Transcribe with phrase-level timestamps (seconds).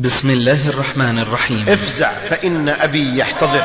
[0.00, 1.68] بسم الله الرحمن الرحيم.
[1.68, 3.62] افزع فإن أبي يحتضر.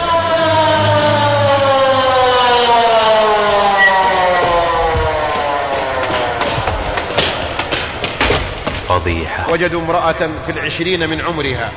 [8.88, 9.52] فضيحة.
[9.52, 11.72] وجدوا امرأة في العشرين من عمرها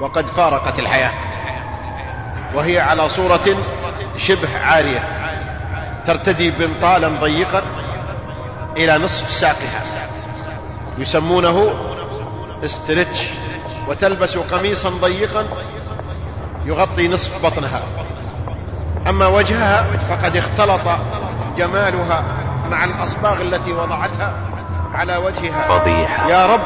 [0.00, 1.12] وقد فارقت الحياة.
[2.54, 3.62] وهي على صورة
[4.18, 5.08] شبه عارية
[6.06, 7.62] ترتدي بنطالا ضيقا
[8.76, 9.82] إلى نصف ساقها
[10.98, 11.93] يسمونه
[12.64, 13.28] استرتش
[13.88, 15.46] وتلبس قميصا ضيقا
[16.64, 17.82] يغطي نصف بطنها.
[19.08, 20.98] أما وجهها فقد اختلط
[21.56, 22.24] جمالها
[22.70, 24.34] مع الأصباغ التي وضعتها
[24.94, 25.62] على وجهها.
[25.68, 26.28] فضيحة.
[26.28, 26.60] يا رب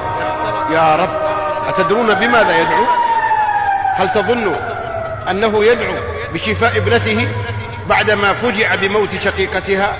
[0.70, 1.09] يا رب
[1.69, 2.84] أتدرون بماذا يدعو؟
[3.95, 4.55] هل تظن
[5.30, 5.95] أنه يدعو
[6.34, 7.28] بشفاء ابنته
[7.89, 9.98] بعدما فجع بموت شقيقتها؟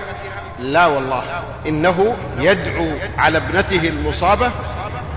[0.59, 1.23] لا والله
[1.67, 4.51] إنه يدعو على ابنته المصابة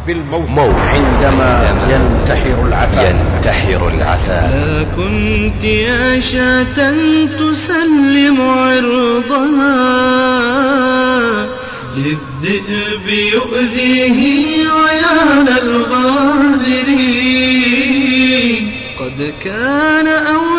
[0.07, 6.93] بالموت موت عندما ينتحر العفاف ينتحر العفاف لا كنت يا شاة
[7.39, 9.81] تسلم عرضها
[11.97, 14.19] للذئب يؤذيه
[14.69, 17.11] عيال الغادرين
[18.99, 20.50] قد كان أن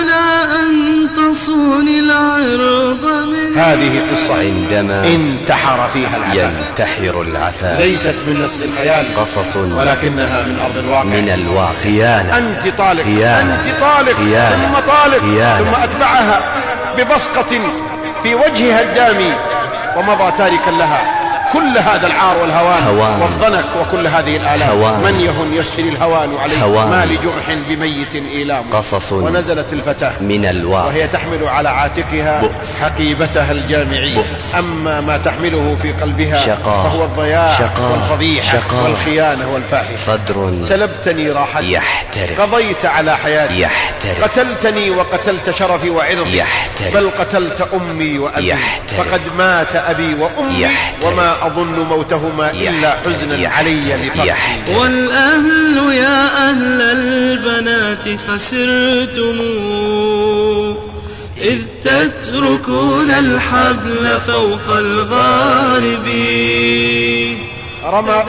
[1.16, 9.16] تصون العرض من هذه قصة عندما انتحر فيها العفاف ينتحر العفاف ليست من نسل الخيال
[9.16, 13.54] قصص ولكنها من أرض الواقع من الواقع خيانة أنت طالق خيانة.
[13.54, 14.68] أنت طالق خيانة.
[14.68, 15.64] ثم طالق خيانة.
[15.64, 16.40] ثم أتبعها
[16.98, 17.60] ببصقة
[18.22, 19.32] في وجهها الدامي
[19.96, 21.21] ومضى تاركا لها
[21.52, 23.22] كل هذا العار والهوان هوان.
[23.22, 25.00] والضنك وكل هذه الآلام هوان.
[25.00, 26.88] من يهن يسري الهوان عليه هوان.
[26.88, 32.80] ما لجرح بميت إيلام قصص ونزلت الفتاة من الواقع وهي تحمل على عاتقها بؤس.
[32.82, 34.54] حقيبتها الجامعية بؤس.
[34.58, 36.88] أما ما تحمله في قلبها شقاء.
[36.88, 37.92] فهو الضياع شقاء.
[37.92, 38.84] والفضيحة شقاء.
[38.84, 46.92] والخيانة والفاحشة صدر سلبتني راحتي يحترق قضيت على حياتي يحترق قتلتني وقتلت شرفي وعرضي يحترق.
[46.94, 49.02] بل قتلت أمي وأبي يحترق.
[49.02, 51.12] فقد مات أبي وأمي يحترق.
[51.12, 52.96] وما أظن موتهما إلا.
[53.06, 53.48] حزنا.
[53.48, 54.78] علي لفقدي يحترق.
[54.78, 59.38] والأهل يا أهل البنات خسرتم
[61.42, 66.06] إذ تتركون الحبل فوق الغارب
[67.84, 68.24] رمى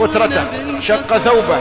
[0.00, 0.46] غترته
[0.80, 1.58] شق ثوبه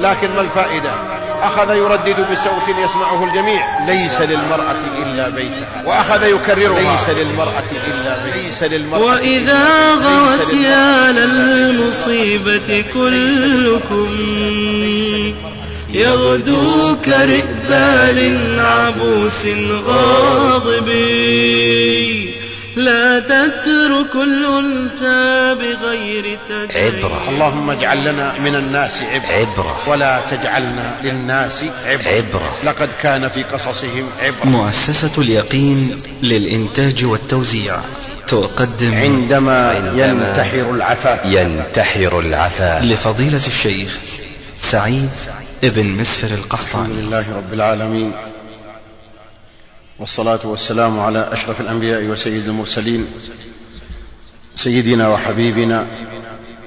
[0.00, 3.84] لكن ما الفائدة أخذ يردد بصوت يسمعه الجميع.
[3.86, 5.82] ليس للمرأة إلا بيتها.
[5.86, 8.42] وأخذ يكرر ليس للمرأة إلا بيتها.
[8.42, 14.10] ليس للمرأة وإذا غوت يا للمصيبة كلكم.
[15.92, 19.46] يغدو كرئبال عبوس
[19.86, 20.88] غاضب
[22.76, 26.94] لا تترك الأنثى بغير تدريب.
[26.94, 27.28] عبرة.
[27.28, 29.26] اللهم اجعل لنا من الناس عبرة.
[29.26, 29.88] عبرة.
[29.88, 32.08] ولا تجعلنا للناس عبرة.
[32.08, 32.52] عبرة.
[32.64, 34.44] لقد كان في قصصهم عبرة.
[34.44, 37.76] مؤسسة اليقين للإنتاج والتوزيع
[38.28, 41.20] تقدم عندما عندما ينتحر العفاف.
[41.24, 42.84] ينتحر العفاف.
[42.84, 44.00] لفضيلة الشيخ
[44.60, 45.10] سعيد
[45.64, 48.12] ابن مسفر الحمد القحطاني لله رب العالمين.
[50.00, 53.06] والصلاة والسلام على أشرف الأنبياء وسيد المرسلين
[54.54, 55.86] سيدنا وحبيبنا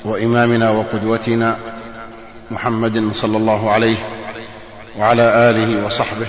[0.06, 1.58] وإمامنا وقدوتنا
[2.52, 3.96] محمد صلى الله عليه
[4.98, 6.28] وعلى آله وصحبه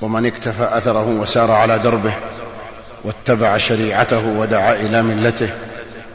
[0.00, 2.14] ومن اكتفى أثره وسار على دربه
[3.04, 5.50] واتبع شريعته ودعا إلى ملته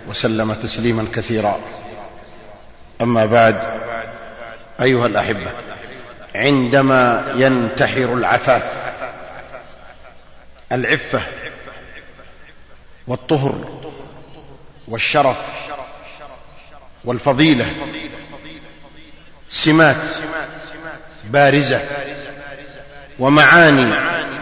[0.08, 1.60] وسلم تسليما كثيرا.
[3.02, 3.62] أما بعد
[4.82, 5.52] أيها الأحبة
[6.36, 8.89] عندما ينتحر العفاف
[10.72, 11.22] العفة
[13.08, 13.82] والطهر
[14.88, 15.38] والشرف
[17.06, 17.74] والفضيلة
[19.50, 20.08] سمات
[21.24, 21.82] بارزة
[23.20, 23.94] ومعاني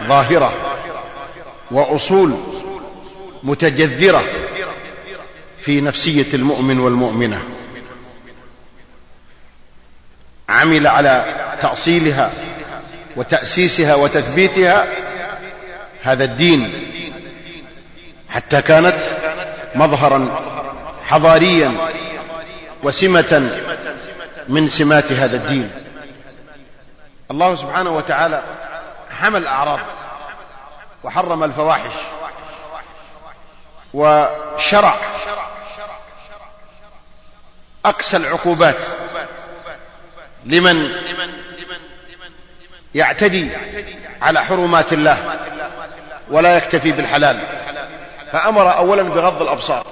[0.08, 0.78] ظاهرة
[1.70, 2.36] وأصول
[3.42, 4.24] متجذرة
[5.60, 7.42] في نفسية المؤمن والمؤمنة.
[10.48, 12.30] عمل على تأصيلها
[13.16, 14.86] وتأسيسها وتثبيتها
[16.08, 16.90] هذا الدين
[18.30, 19.00] حتى كانت
[19.74, 20.40] مظهرا
[21.06, 21.74] حضاريا
[22.82, 23.50] وسمة
[24.48, 25.70] من سمات هذا الدين.
[27.30, 28.42] الله سبحانه وتعالى
[29.20, 29.78] حمى الأعراض
[31.04, 31.92] وحرم الفواحش
[33.94, 34.96] وشرع
[37.84, 38.80] أقسى العقوبات
[40.44, 40.90] لمن
[42.94, 43.50] يعتدي
[44.22, 45.38] على حرمات الله.
[46.30, 47.40] ولا يكتفي بالحلال.
[48.32, 49.86] فأمر أولا بغض الأبصار.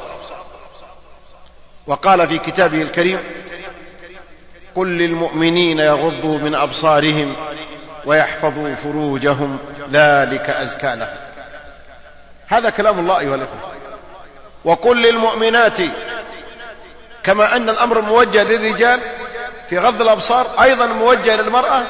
[1.86, 3.18] وقال في كتابه الكريم
[4.74, 7.36] قل للمؤمنين يغضوا من أبصارهم
[8.04, 9.58] ويحفظوا فروجهم
[9.92, 11.16] ذلك أزكى لهم.
[12.48, 13.72] هذا كلام الله أيها الأخوة.
[14.64, 15.78] وقل للمؤمنات
[17.22, 19.00] كما أن الأمر موجه للرجال
[19.70, 21.82] في غض الأبصار أيضا موجه للمرأة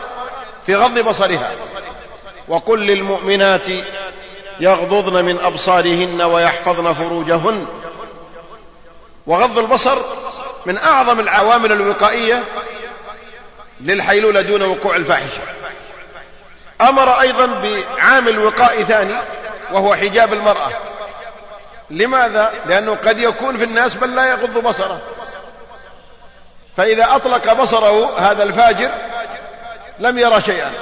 [0.66, 1.50] في غض بصرها.
[2.48, 3.66] وقل للمؤمنات
[4.60, 7.66] يغضضن من أبصارهن ويحفظن فروجهن.
[9.26, 9.98] وغض البصر
[10.66, 12.44] من أعظم العوامل الوقائية
[13.80, 15.42] للحيلولة دون وقوع الفاحشة.
[16.80, 19.14] أمر أيضا بعامل وقائي ثاني
[19.72, 20.70] وهو حجاب المرأة.
[21.90, 25.00] لماذا؟ لأنه قد يكون في الناس بل لا يغض بصره.
[26.76, 28.90] فإذا أطلق بصره هذا الفاجر
[29.98, 30.72] لم يرى شيئا.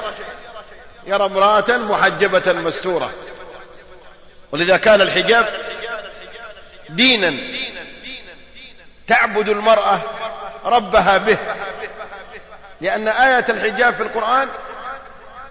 [1.07, 3.11] يرى امرأة محجبة مستورة.
[4.55, 5.47] ولذا كان الحجاب
[6.89, 7.35] دينا
[9.07, 10.01] تعبد المرأة
[10.65, 11.39] ربها به.
[12.81, 14.49] لأن آية الحجاب في القرآن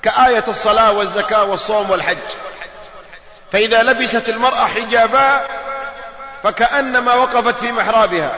[0.02, 2.18] كآية الصلاة والزكاة والصوم والحج.
[3.52, 5.48] فإذا لبست المرأة حجابا
[6.44, 8.38] فكأنما وقفت في محرابها.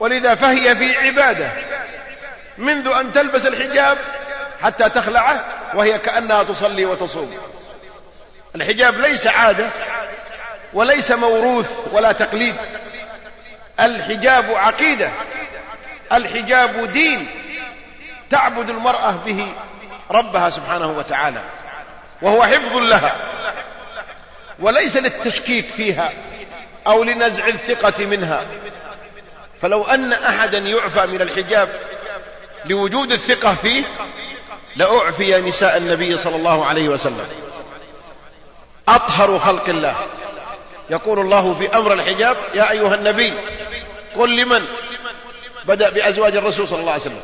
[0.00, 1.52] ولذا فهي في عبادة
[2.58, 3.98] منذ أن تلبس الحجاب
[4.62, 7.38] حتى تخلعه وهي كأنها تصلي وتصوم.
[8.56, 9.70] الحجاب ليس عادة
[10.72, 12.54] وليس موروث ولا تقليد.
[13.80, 15.10] الحجاب عقيدة
[16.12, 17.26] الحجاب دين
[18.30, 19.52] تعبد المرأة به
[20.10, 21.40] ربها سبحانه وتعالى
[22.22, 23.16] وهو حفظ لها
[24.58, 26.12] وليس للتشكيك فيها
[26.86, 28.46] أو لنزع الثقة منها.
[29.62, 31.68] فلو أن أحدا يعفى من الحجاب
[32.64, 33.82] لوجود الثقة فيه
[34.76, 37.28] لأعفي نساء النبي صلى الله عليه وسلم.
[38.88, 39.94] أطهر خلق الله.
[40.90, 43.32] يقول الله في أمر الحجاب يا أيها النبي
[44.16, 44.64] قل لمن؟
[45.64, 47.20] بدأ بأزواج الرسول صلى الله عليه وسلم.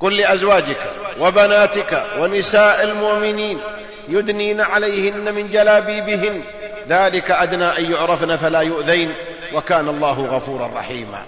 [0.00, 0.76] قل لأزواجك
[1.20, 3.60] وبناتك ونساء المؤمنين
[4.08, 6.42] يدنين عليهن من جلابيبهن.
[6.88, 9.14] ذلك أدنى أن يعرفن فلا يؤذين
[9.54, 11.24] وكان الله غفورا رحيما.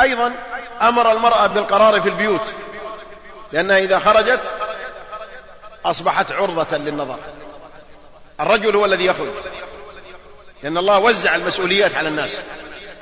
[0.00, 0.32] أيضا
[0.82, 2.52] أمر المرأة بالقرار في البيوت
[3.52, 4.40] لأنها إذا خرجت
[5.84, 7.18] أصبحت عرضة للنظر.
[8.40, 9.32] الرجل هو الذي يخرج.
[10.62, 12.40] لأن الله وزع المسؤوليات على الناس.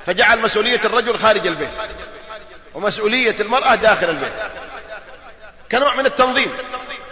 [0.06, 1.68] فجعل مسؤولية الرجل خارج البيت.
[2.74, 4.32] ومسؤولية المرأة داخل البيت.
[5.72, 6.52] كنوع من التنظيم.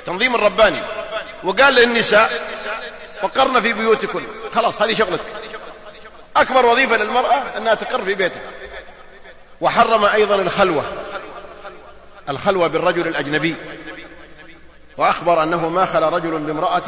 [0.06, 0.80] تنظيم الرباني.
[1.44, 2.48] وقال للنساء
[3.22, 4.22] وقرن في بيوتكن.
[4.54, 5.26] خلاص هذه شغلتك.
[6.36, 8.42] أكبر وظيفة للمرأة أنها تقر في بيتها.
[9.60, 10.84] وحرم أيضا الخلوة.
[12.28, 13.54] الخلوة بالرجل الأجنبي.
[14.98, 16.82] وأخبر أنه ما خلا رجل بامرأة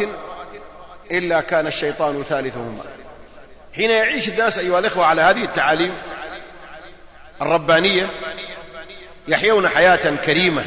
[1.11, 2.85] إلا كان الشيطان ثالثهما.
[3.77, 5.95] حين يعيش الناس أيها الإخوة على هذه التعاليم
[7.43, 8.11] الربانية
[9.29, 10.65] يحيون حياة كريمة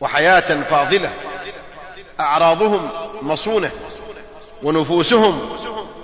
[0.00, 1.12] وحياة فاضلة
[2.20, 2.90] أعراضهم
[3.22, 3.70] مصونة
[4.62, 5.56] ونفوسهم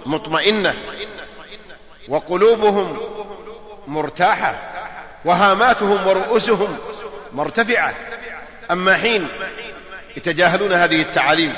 [0.06, 0.74] مطمئنة
[2.08, 2.98] وقلوبهم
[3.86, 4.58] مرتاحة
[5.24, 6.78] وهاماتهم ورؤوسهم
[7.32, 7.94] مرتفعة.
[8.72, 9.28] أما حين
[10.16, 11.54] يتجاهلون هذه التعاليم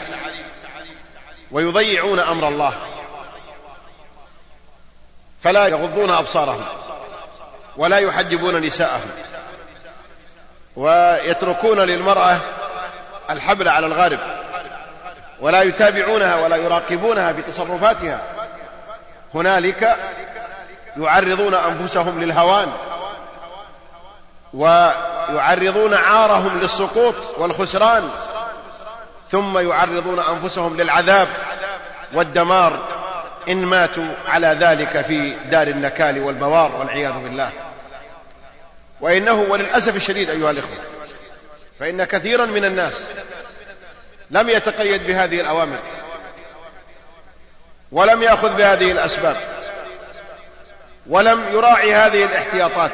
[1.51, 2.75] ويضيعون أمر الله
[5.43, 6.65] فلا يغضون أبصارهم
[7.77, 9.11] ولا يحجبون نساءهم
[10.77, 12.39] ويتركون للمرأة
[13.31, 14.19] الحبل على الغارب
[15.41, 18.23] ولا يتابعونها ولا يراقبونها بتصرفاتها
[19.35, 19.97] هنالك
[20.97, 22.73] يعرضون أنفسهم للهوان
[25.31, 28.11] ويعرضون عارهم للسقوط والخسران
[29.31, 31.29] ثم يعرضون أنفسهم للعذاب
[32.13, 32.89] والدمار
[33.49, 37.51] إن ماتوا على ذلك في دار النكال والبوار والعياذ بالله.
[39.01, 40.77] وإنه وللأسف الشديد أيها الإخوة
[41.81, 43.09] فإن كثيرا من الناس
[44.31, 45.79] لم يتقيد بهذه الأوامر
[47.93, 49.37] ولم يأخذ بهذه الأسباب
[51.07, 52.91] ولم يراعي هذه الاحتياطات.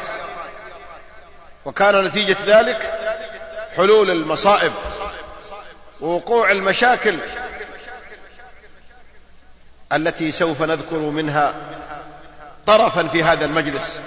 [1.64, 3.00] وكان نتيجة ذلك
[3.76, 4.72] حلول المصائب
[6.00, 7.18] ووقوع المشاكل
[9.92, 11.54] التي سوف نذكر منها
[12.66, 14.00] طرفا في هذا المجلس.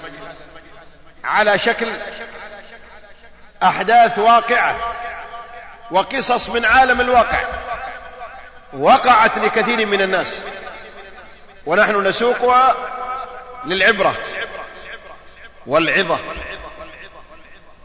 [1.24, 1.86] على شكل
[3.62, 4.76] أحداث واقعة
[5.90, 7.40] وقصص من عالم الواقع
[8.72, 10.42] وقعت لكثير من الناس
[11.66, 12.74] ونحن نسوقها
[13.64, 14.14] للعبرة
[15.66, 16.18] والعظة.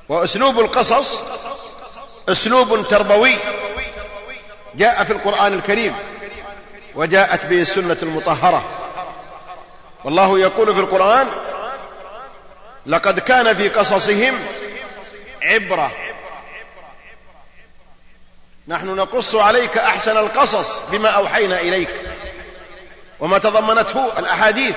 [0.10, 1.22] وأسلوب القصص
[2.30, 3.36] أسلوب تربوي
[4.76, 5.96] جاء في القرآن الكريم
[6.96, 8.64] وجاءت به السنة المطهرة.
[10.04, 11.28] والله يقول في القرآن
[12.86, 14.40] لقد كان في قصصهم
[15.42, 15.92] عبرة.
[18.68, 21.90] نحن نقص عليك أحسن القصص بما أوحينا إليك.
[23.20, 24.76] وما تضمنته الأحاديث.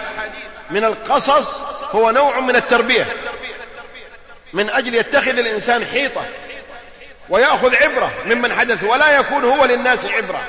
[0.70, 1.60] من القصص
[1.94, 3.16] هو نوع من التربية.
[4.52, 6.24] من أجل يتخذ الإنسان حيطة
[7.28, 10.40] ويأخذ عبرة ممن حدث ولا يكون هو للناس عبرة.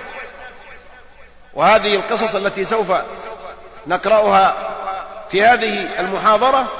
[1.53, 2.91] وهذه القصص التي سوف
[3.87, 4.73] نقرأها
[5.31, 6.71] في هذه المحاضرة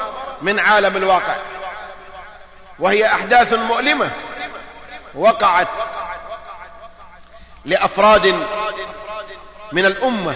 [0.41, 1.35] من عالم الواقع.
[2.79, 4.09] وهي أحداث مؤلمة
[5.15, 5.67] وقعت
[7.65, 8.45] لأفراد
[9.71, 10.35] من الأمة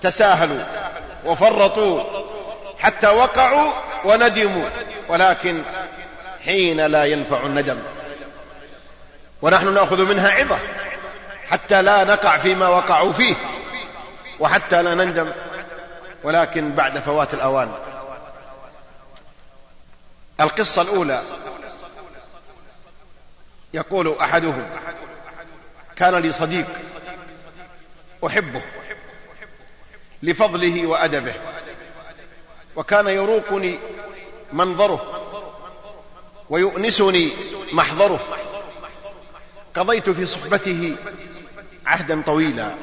[0.00, 0.64] تساهلوا
[1.24, 2.02] وفرطوا
[2.78, 3.72] حتى وقعوا
[4.04, 4.68] وندموا
[5.08, 5.62] ولكن
[6.44, 7.78] حين لا ينفع الندم.
[9.42, 10.58] ونحن نأخذ منها عظة
[11.48, 13.34] حتى لا نقع فيما وقعوا فيه
[14.40, 15.32] وحتى لا نندم
[16.22, 17.72] ولكن بعد فوات الأوان.
[20.40, 21.20] القصة الأولى.
[23.74, 24.66] يقول أحدهم
[25.96, 26.66] كان لي صديق
[28.26, 28.62] أحبه
[30.22, 31.34] لفضله وأدبه
[32.76, 33.78] وكان يروقني
[34.52, 35.23] منظره
[36.54, 37.30] ويؤنسني
[37.72, 38.20] محضره.
[39.76, 40.96] قضيت في صحبته
[41.86, 42.74] عهدا طويلا.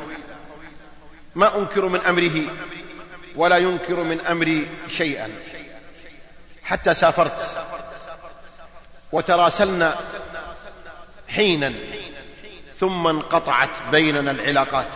[1.35, 2.53] ما أنكر من أمره
[3.35, 5.29] ولا ينكر من أمري شيئا.
[6.63, 7.63] حتى سافرت
[9.11, 9.95] وتراسلنا
[11.29, 11.73] حينا
[12.79, 14.95] ثم انقطعت بيننا العلاقات.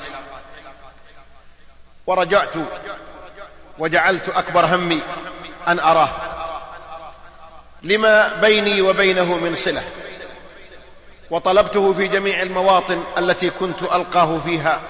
[2.08, 2.53] ورجعت
[3.79, 5.01] وجعلت أكبر همي
[5.67, 6.35] أن أراه.
[7.86, 9.84] لما بيني وبينه من صلة
[11.30, 14.82] وطلبته في جميع المواطن التي كنت ألقاه فيها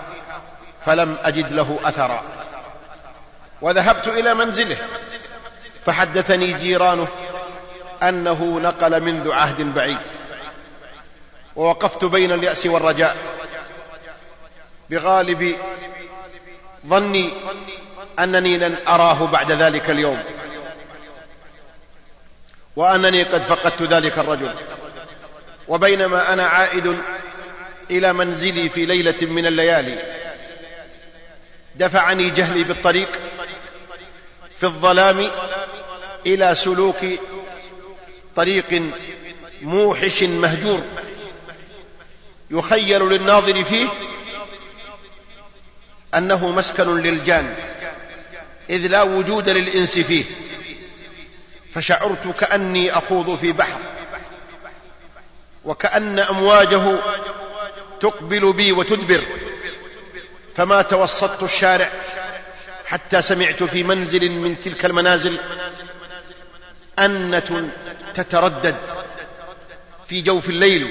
[0.86, 2.24] فلم أجد له أثرا.
[3.62, 4.78] وذهبت إلى منزله
[5.86, 7.08] فحدثني جيرانه
[8.04, 9.98] أنه نقل منذ عهد بعيد.
[11.56, 13.18] ووقفت بين اليأس والرجاء
[14.90, 15.56] بغالب
[16.88, 17.34] ظني
[18.20, 20.24] أنني لن أراه بعد ذلك اليوم.
[22.76, 24.54] وأنني قد فقدت ذلك الرجل.
[25.68, 26.98] وبينما أنا عائد
[27.92, 29.98] إلى منزلي في ليلة من الليالي.
[31.76, 33.20] دفعني جهلي بالطريق
[34.58, 35.32] في الظلام
[36.26, 37.06] إلى سلوك
[38.36, 38.84] طريق
[39.62, 40.84] موحش مهجور
[42.52, 43.88] يخيل للناظر فيه
[46.16, 47.56] أنه مسكن للجان
[48.70, 50.26] إذ لا وجود للإنس فيه.
[51.76, 53.80] فشعرت كأني أخوض في بحر
[55.66, 57.00] وكأن أمواجه
[58.00, 59.26] تقبل بي وتدبر
[60.56, 61.90] فما توسطت الشارع
[62.86, 65.38] حتى سمعت في منزل من تلك المنازل
[67.00, 67.70] أنة
[68.14, 68.76] تتردد
[70.08, 70.88] في جوف الليل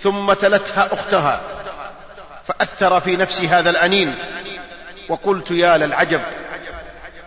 [0.00, 1.42] ثم تلتها أختها
[2.46, 4.14] فأثر في نفسي هذا الأنين
[5.08, 6.22] وقلت يا للعجب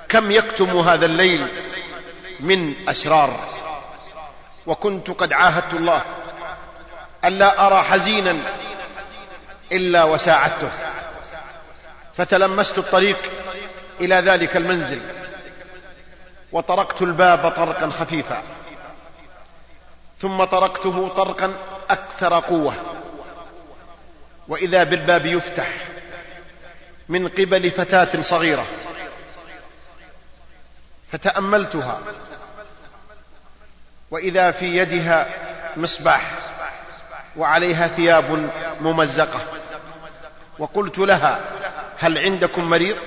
[0.10, 1.48] كم يكتم هذا الليل؟
[2.40, 3.40] من أسرار.
[4.68, 6.02] وكنت قد عاهدت الله
[7.26, 8.38] ألا أرى حزينا
[9.72, 10.72] إلا وساعدته.
[12.18, 13.18] فتلمست الطريق
[14.02, 15.00] إلى ذلك المنزل
[16.52, 18.44] وطرقت الباب طرقا خفيفا.
[20.20, 21.54] ثم طرقته طرقا
[21.90, 22.74] أكثر قوة.
[24.48, 25.68] وإذا بالباب يفتح
[27.10, 28.66] من قبل فتاة صغيرة.
[31.12, 32.00] فتأملتها.
[34.12, 35.28] وإذا في يدها
[35.78, 36.32] مصباح
[37.36, 38.50] وعليها ثياب
[38.82, 39.40] ممزقة.
[40.60, 41.40] وقلت لها
[41.98, 42.98] هل عندكم مريض؟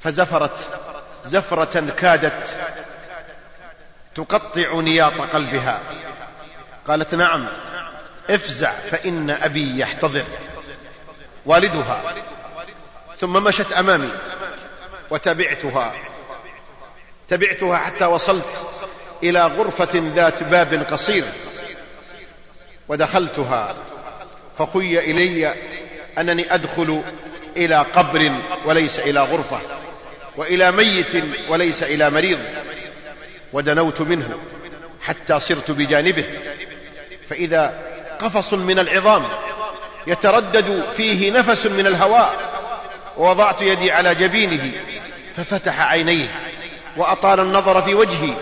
[0.00, 0.56] فزفرت.
[1.24, 2.56] زفرة كادت
[4.14, 5.80] تقطع نياط قلبها.
[6.88, 7.48] قالت نعم
[8.30, 10.24] افزع فإن أبي يحتضر.
[11.46, 12.02] والدها.
[13.20, 14.12] ثم مشت أمامي
[15.10, 15.92] وتبعتها
[17.28, 18.66] تبعتها حتى وصلت
[19.22, 21.24] إلى غرفة ذات باب قصير
[22.88, 23.76] ودخلتها
[24.58, 25.54] فخي إلي
[26.18, 27.02] أنني أدخل
[27.56, 28.32] إلى قبر
[28.64, 29.60] وليس إلى غرفة
[30.36, 32.38] وإلى ميت وليس إلى مريض
[33.52, 34.38] ودنوت منه
[35.02, 36.26] حتى صرت بجانبه
[37.28, 37.78] فإذا
[38.20, 39.28] قفص من العظام
[40.06, 42.52] يتردد فيه نفس من الهواء
[43.16, 44.70] ووضعت يدي على جبينه
[45.36, 46.28] ففتح عينيه.
[46.96, 48.34] وأطال النظر في وجهي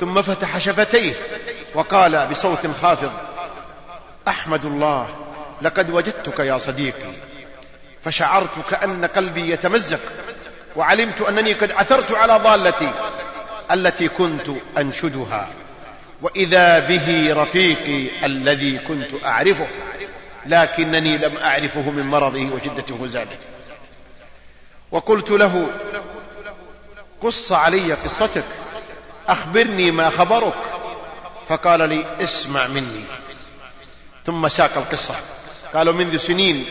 [0.00, 1.12] ثم فتح شفتيه
[1.74, 3.12] وقال بصوت خافض
[4.28, 5.08] أحمد الله
[5.62, 7.12] لقد وجدتك يا صديقي
[8.04, 10.00] فشعرت كأن قلبي يتمزق
[10.76, 12.90] وعلمت أنني قد عثرت على ضالتي
[13.70, 15.48] التي كنت أنشدها
[16.22, 19.66] وإذا به رفيقي الذي كنت أعرفه
[20.46, 23.36] لكنني لم أعرفه من مرضه وشدة هزاله
[24.92, 25.66] وقلت له
[27.24, 28.44] قص علي قصتك
[29.28, 30.54] أخبرني ما خبرك.
[31.48, 33.04] فقال لي اسمع مني.
[34.26, 35.14] ثم ساق القصة.
[35.74, 36.66] قالوا منذ سنين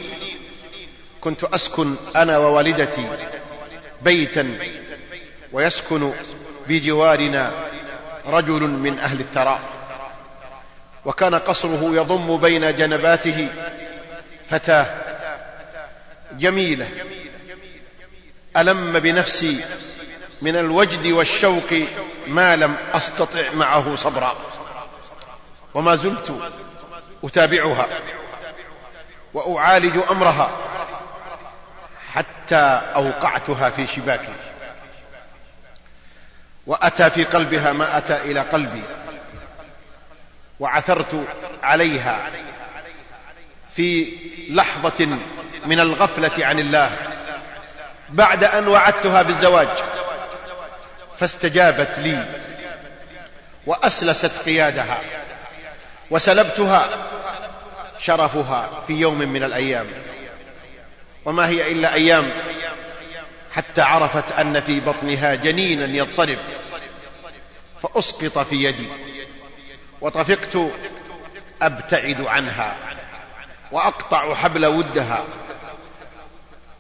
[1.22, 3.08] كنت أسكن أنا ووالدتي
[4.02, 4.60] بيتا
[5.52, 6.12] ويسكن
[6.68, 7.52] بجوارنا
[8.26, 9.62] رجل من أهل الثراء.
[11.06, 13.50] وكان قصره يضم بين جنباته
[14.50, 14.86] فتاة
[16.32, 16.90] جميلة
[18.58, 19.60] ألم بنفسي
[20.44, 21.74] من الوجد والشوق
[22.28, 24.36] ما لم أستطع معه صبرا.
[25.74, 26.34] وما زلت
[27.24, 27.88] أتابعها
[29.34, 30.52] وأعالج أمرها
[32.14, 34.34] حتى أوقعتها في شباكي.
[36.68, 38.84] وأتى في قلبها ما أتى إلى قلبي.
[40.60, 41.28] وعثرت
[41.64, 42.32] عليها
[43.76, 44.18] في
[44.50, 45.08] لحظة
[45.66, 46.98] من الغفلة عن الله
[48.10, 49.68] بعد أن وعدتها بالزواج.
[51.24, 52.26] فاستجابت لي
[53.66, 54.98] وأسلست قيادها
[56.12, 56.90] وسلبتها
[58.00, 59.88] شرفها في يوم من الأيام.
[61.26, 62.32] وما هي إلا أيام
[63.52, 66.40] حتى عرفت أن في بطنها جنينا يضطرب
[67.84, 68.88] فأسقط في يدي
[70.02, 70.58] وطفقت
[71.62, 72.76] أبتعد عنها
[73.72, 75.24] وأقطع حبل ودها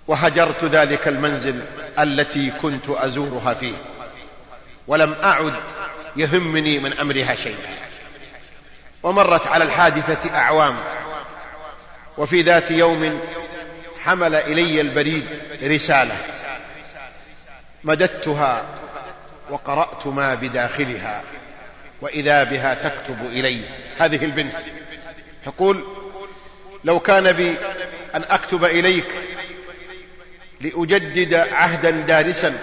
[0.07, 1.65] وهجرت ذلك المنزل
[1.99, 3.92] التي كنت أزورها فيه.
[4.87, 5.53] ولم أعد
[6.15, 7.57] يهمني من أمرها شيء
[9.03, 10.75] ومرت على الحادثة أعوام.
[12.17, 13.19] وفي ذات يوم
[14.03, 16.17] حمل إلي البريد رسالة.
[17.83, 18.65] مددتها
[19.49, 21.21] وقرأت ما بداخلها.
[22.01, 23.61] وإذا بها تكتب إلي.
[23.99, 24.55] هذه البنت
[25.45, 25.83] تقول
[26.83, 27.55] لو كان بي
[28.15, 29.07] أن أكتب إليك
[30.61, 32.57] لأجدد عهدا دارسا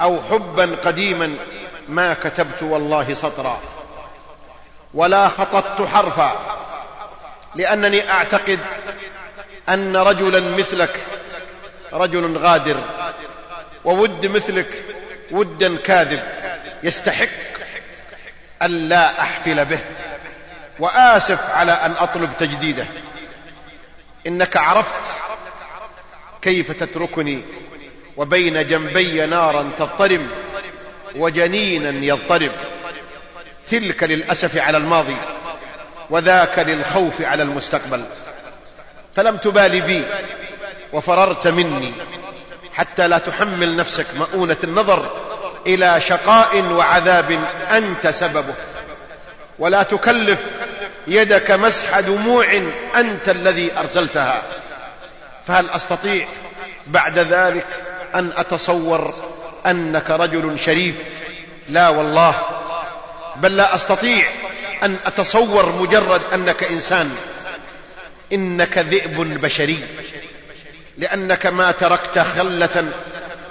[0.00, 1.36] أو حبا قديما
[1.88, 3.60] ما كتبت والله سطرا.
[4.94, 6.32] ولا خططت حرفا
[7.54, 8.60] لأنني أعتقد
[9.68, 11.00] أن رجلا مثلك
[11.92, 12.76] رجل غادر
[13.84, 14.84] وود مثلك
[15.30, 16.22] ودا كاذب
[16.82, 17.28] يستحق
[18.62, 19.80] ألا أحفل به
[20.78, 22.86] وآسف على أن أطلب تجديده.
[24.26, 25.14] إنك عرفت
[26.42, 27.42] كيف تتركني
[28.18, 30.28] وبين جنبي نارا تضطرم
[31.16, 32.50] وجنينا يضطرب.
[33.66, 35.16] تلك للأسف على الماضي
[36.10, 38.04] وذاك للخوف على المستقبل.
[39.16, 40.04] فلم تبال بي
[40.92, 41.92] وفررت مني
[42.74, 45.10] حتى لا تحمل نفسك مؤونة النظر
[45.66, 48.54] إلى شقاء وعذاب أنت سببه.
[49.58, 50.46] ولا تكلف
[51.06, 52.46] يدك مسح دموع
[52.96, 54.42] أنت الذي أرسلتها.
[55.46, 56.26] فهل أستطيع
[56.86, 57.66] بعد ذلك
[58.14, 59.14] أن أتصور
[59.66, 60.94] أنك رجل شريف.
[61.68, 62.34] لا والله.
[63.36, 64.26] بل لا أستطيع
[64.82, 67.16] أن أتصور مجرد أنك إنسان.
[68.32, 69.78] إنك ذئب بشري.
[70.98, 72.92] لأنك ما تركت خلة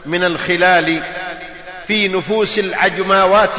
[0.05, 1.03] من الخلال
[1.87, 3.57] في نفوس العجماوات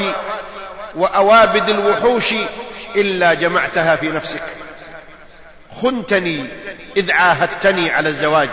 [0.95, 2.35] وأوابد الوحوش
[2.97, 4.43] إلا جمعتها في نفسك.
[5.83, 6.47] خنتني
[6.97, 8.49] إذ عاهدتني على الزواج.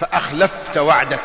[0.00, 1.20] فأخلفت وعدك.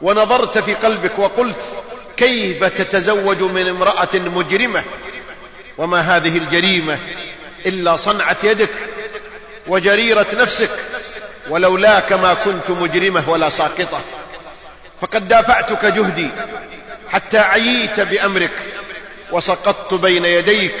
[0.00, 1.76] ونظرت في قلبك وقلت
[2.16, 4.84] كيف تتزوج من امرأة مجرمة؟
[5.78, 6.98] وما هذه الجريمة
[7.66, 8.70] إلا صنعة يدك
[9.66, 10.70] وجريرة نفسك
[11.48, 14.00] ولولاك ما كنت مجرمة ولا ساقطة.
[15.00, 16.28] فقد دافعتك جهدي
[17.10, 18.50] حتى عييت بأمرك
[19.32, 20.74] وسقطت بين يديك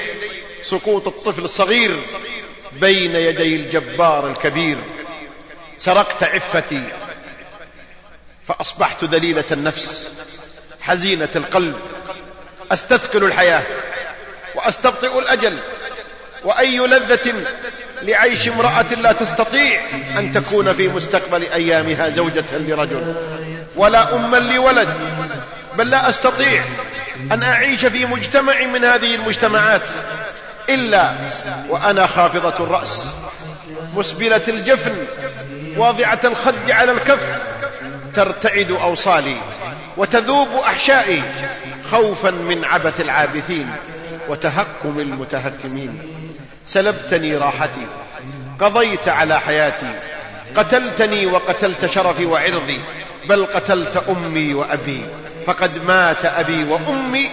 [0.62, 1.96] سقوط الطفل الصغير
[2.72, 4.76] بين يدي الجبار الكبير.
[5.78, 6.82] سرقت عفتي
[8.48, 10.12] فأصبحت ذليلة النفس
[10.80, 11.76] حزينة القلب
[12.72, 13.62] أستثقل الحياة
[14.54, 15.58] وأستبطئ الأجل
[16.44, 17.34] وأي لذة
[18.02, 19.80] لعيش امرأة لا تستطيع
[20.18, 23.14] أن تكون في مستقبل أيامها زوجة لرجل.
[23.76, 24.88] ولا أما لولد
[25.78, 26.64] بل لا أستطيع
[27.32, 29.88] أن أعيش في مجتمع من هذه المجتمعات
[30.68, 31.14] إلا
[31.68, 33.06] وأنا خافضة الرأس.
[33.96, 34.92] مسبلة الجفن
[35.76, 37.38] واضعة الخد على الكف
[38.14, 39.36] ترتعد أوصالي
[39.96, 41.22] وتذوب أحشائي
[41.90, 43.70] خوفا من عبث العابثين
[44.28, 46.02] وتهكم المتهكمين.
[46.66, 47.86] سلبتني راحتي
[48.60, 50.00] قضيت على حياتي
[50.56, 52.80] قتلتني وقتلت شرفي وعرضي
[53.28, 55.02] بل قتلت أمي وأبي
[55.46, 57.30] فقد مات أبي وأمي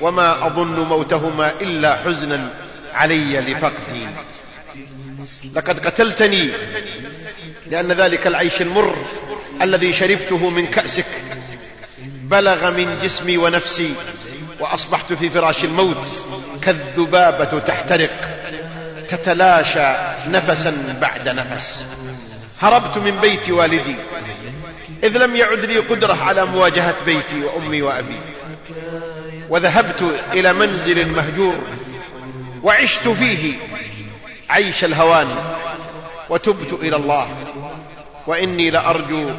[0.00, 2.50] وما أظن موتهما إلا حزنا
[2.94, 4.06] علي لفقدي.
[5.54, 6.50] لقد قتلتني
[7.70, 8.96] لأن ذلك العيش المر
[9.62, 11.06] الذي شربته من كأسك.
[12.22, 13.94] بلغ من جسمي ونفسي
[14.60, 16.06] وأصبحت في فراش الموت
[16.62, 18.10] كالذبابة تحترق
[19.08, 19.92] تتلاشى
[20.28, 21.86] نفسا بعد نفس.
[22.60, 23.96] هربت من بيت والدي
[25.04, 28.20] إذ لم يعد لي قدرة على مواجهة بيتي وأمي وأبي.
[29.48, 31.58] وذهبت إلى منزل مهجور
[32.62, 33.54] وعشت فيه
[34.50, 35.28] عيش الهوان
[36.30, 37.28] وتبت إلى الله
[38.26, 39.30] وإني لأرجو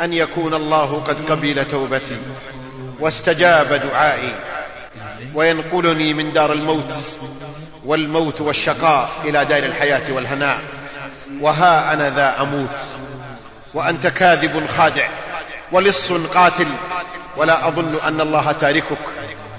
[0.00, 2.16] أن يكون الله قد قبل توبتي
[3.00, 4.34] واستجاب دعائي
[5.34, 6.94] وينقلني من دار الموت
[7.84, 10.58] والموت والشقاء إلى دار الحياة والهناء
[11.40, 12.80] وها أنا ذا أموت
[13.74, 15.08] وأنت كاذب خادع
[15.72, 16.68] ولص قاتل
[17.36, 18.98] ولا أظن أن الله تاركك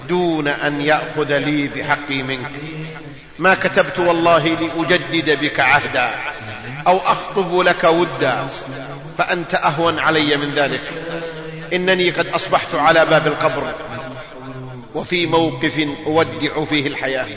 [0.09, 2.51] دون أن يأخذ لي بحقي منك
[3.39, 6.11] ما كتبت والله لأجدد بك عهدا
[6.87, 8.47] أو أخطب لك ودا
[9.17, 10.81] فأنت أهون علي من ذلك.
[11.73, 13.73] إنني قد أصبحت على باب القبر
[14.95, 17.27] وفي موقف أودع فيه الحياة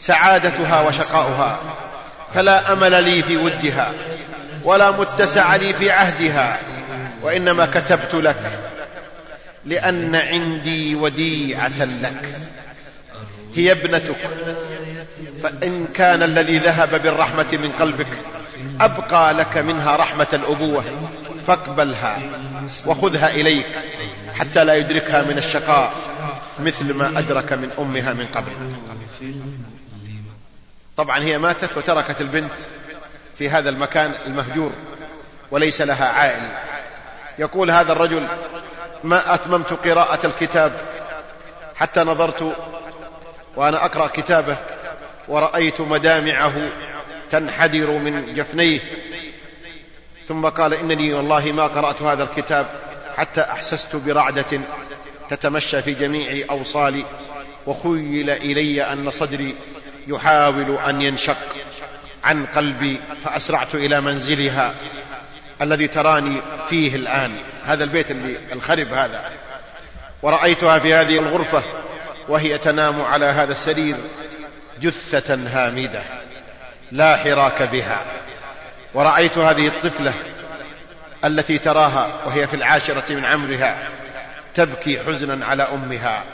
[0.00, 1.58] سعادتها وشقاؤها
[2.34, 3.92] فلا أمل لي في ودها
[4.64, 6.58] ولا متسع لي في عهدها
[7.22, 8.60] وإنما كتبت لك
[9.64, 12.38] لأن عندي وديعة لك
[13.54, 14.16] هي ابنتك.
[15.42, 18.06] فإن كان الذي ذهب بالرحمة من قلبك
[18.80, 20.84] أبقى لك منها رحمة الأبوة
[21.46, 22.18] فاقبلها
[22.86, 23.78] وخذها إليك
[24.38, 25.92] حتى لا يدركها من الشقاء
[26.60, 28.52] مثل ما أدرك من أمها من قبل.
[30.96, 32.52] طبعا هي ماتت وتركت البنت
[33.38, 34.72] في هذا المكان المهجور
[35.50, 36.40] وليس لها عائل.
[37.38, 38.28] يقول هذا الرجل
[39.04, 40.72] ما أتممت قراءة الكتاب
[41.76, 42.56] حتى نظرت
[43.56, 44.56] وأنا أقرأ كتابه
[45.30, 46.52] ورأيت مدامعه
[47.30, 48.80] تنحدر من جفنيه.
[50.28, 52.66] ثم قال إنني والله ما قرأت هذا الكتاب
[53.16, 54.60] حتى أحسست برعدة
[55.28, 57.04] تتمشى في جميع أوصالي
[57.66, 59.54] وخيل إلي أن صدري
[60.06, 61.56] يحاول أن ينشق
[62.24, 64.74] عن قلبي فأسرعت إلى منزلها
[65.62, 67.32] الذي تراني فيه الآن.
[67.64, 69.32] هذا البيت اللي الخرب هذا.
[70.22, 71.62] ورأيتها في هذه الغرفة
[72.28, 73.96] وهي تنام على هذا السرير.
[74.80, 76.02] جثة هامدة
[76.92, 78.04] لا حراك بها.
[78.94, 80.14] ورأيت هذه الطفلة
[81.24, 83.88] التي تراها وهي في العاشرة من عمرها
[84.54, 86.24] تبكي حزنا على أمها.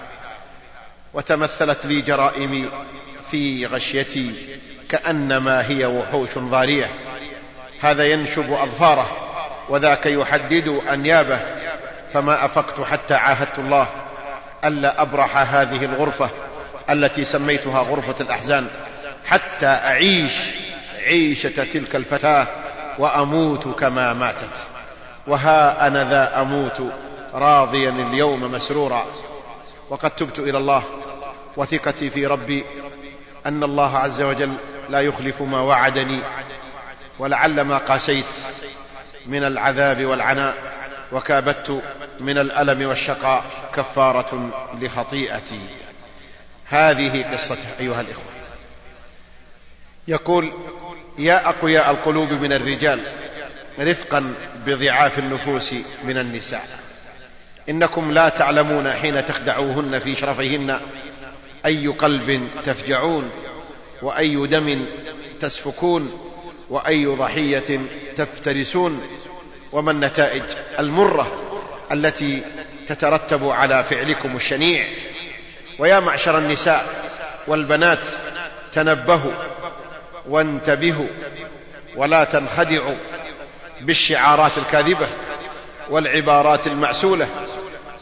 [1.14, 2.70] وتمثلت لي جرائمي
[3.30, 4.34] في غشيتي
[4.88, 6.90] كأنما هي وحوش ضارية
[7.80, 9.16] هذا ينشب أظفاره
[9.68, 11.40] وذاك يحدد أنيابه
[12.12, 13.88] فما أفقت حتى عاهدت الله
[14.64, 16.30] ألا أبرح هذه الغرفة
[16.90, 18.68] التي سميتها غرفة الأحزان
[19.26, 20.32] حتى أعيش
[21.06, 22.46] عيشة تلك الفتاة
[22.98, 24.66] وأموت كما ماتت.
[25.26, 26.82] وها أنا ذا أموت
[27.34, 29.06] راضيا اليوم مسرورا.
[29.90, 30.82] وقد تبت إلى الله
[31.56, 32.64] وثقتي في ربي
[33.46, 34.54] أن الله عز وجل
[34.88, 36.20] لا يخلف ما وعدني
[37.18, 38.34] ولعل ما قاسيت
[39.26, 40.54] من العذاب والعناء
[41.12, 41.82] وكابدت
[42.20, 43.44] من الألم والشقاء
[43.74, 45.60] كفارة لخطيئتي.
[46.68, 48.24] هذه قصته أيها الإخوة.
[50.08, 50.52] يقول
[51.18, 53.00] يا أقوياء القلوب من الرجال
[53.80, 54.34] رفقا
[54.66, 55.74] بضعاف النفوس
[56.04, 56.68] من النساء.
[57.68, 60.80] إنكم لا تعلمون حين تخدعوهن في شرفيهن
[61.66, 63.30] أي قلب تفجعون
[64.02, 64.86] وأي دم
[65.40, 66.12] تسفكون
[66.70, 67.80] وأي ضحية
[68.16, 69.06] تفترسون
[69.72, 70.42] وما النتائج
[70.78, 71.42] المرة
[71.92, 72.42] التي
[72.86, 74.86] تترتب على فعلكم الشنيع.
[75.78, 76.86] ويا معشر النساء
[77.46, 78.06] والبنات
[78.72, 79.32] تنبهوا
[80.28, 81.08] وانتبهوا
[81.96, 82.96] ولا تنخدعوا
[83.80, 85.06] بالشعارات الكاذبة
[85.90, 87.28] والعبارات المعسولة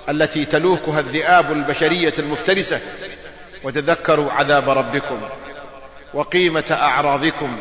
[0.08, 2.80] التي تلوكها الذئاب البشرية المفترسة
[3.62, 5.20] وتذكروا عذاب ربكم
[6.14, 7.58] وقيمة أعراضكم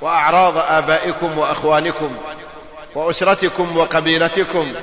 [0.00, 2.16] وأعراض آبائكم وأخوانكم
[2.94, 4.74] وأسرتكم وقبيلتكم.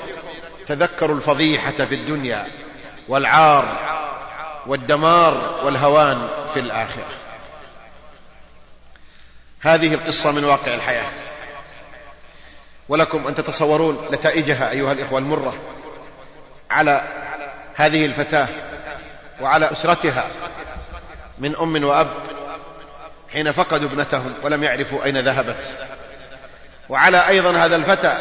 [0.67, 2.47] تذكروا الفضيحة في الدنيا
[3.07, 3.79] والعار
[4.67, 7.08] والدمار والهوان في الآخرة.
[9.62, 11.10] هذه القصة من واقع الحياة.
[12.89, 15.54] ولكم أن تتصورون نتائجها أيها الإخوة المرة
[16.72, 17.02] على
[17.76, 18.48] هذه الفتاة
[19.41, 20.28] وعلى أسرتها
[21.38, 22.10] من أم وأب
[23.34, 25.78] حين فقدوا ابنتهم ولم يعرفوا أين ذهبت.
[26.89, 28.17] وعلى أيضا هذا الفتى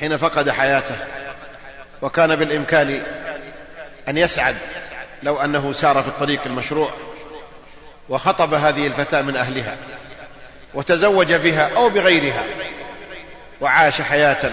[0.00, 0.96] حين فقد حياته.
[2.02, 3.02] وكان بالإمكان
[4.08, 4.56] أن يسعد
[5.22, 6.92] لو أنه سار في الطريق المشروع
[8.08, 9.76] وخطب هذه الفتاة من أهلها
[10.74, 12.44] وتزوج بها أو بغيرها
[13.60, 14.52] وعاش حياة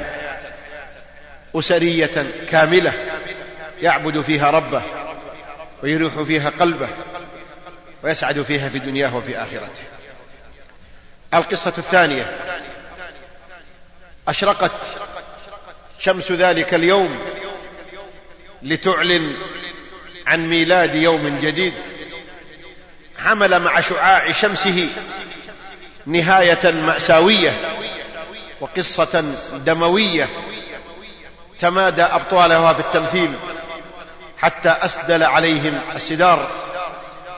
[1.56, 2.93] أسرية كاملة
[3.82, 4.82] يعبد فيها ربه
[5.84, 6.88] ويريح فيها قلبه
[8.04, 9.84] ويسعد فيها في دنياه وفي آخرته.
[11.34, 12.38] القصة الثانية
[14.28, 14.82] أشرقت
[15.99, 17.19] شمس ذلك اليوم
[18.62, 19.36] لتعلن
[20.28, 21.74] عن ميلاد يوم جديد.
[23.26, 24.90] حمل مع شعاع شمسه
[26.06, 27.54] نهاية مأساوية
[28.62, 29.24] وقصة
[29.66, 30.30] دموية
[31.60, 33.34] تمادى أبطالها في التمثيل
[34.38, 36.48] حتى أسدل عليهم السدار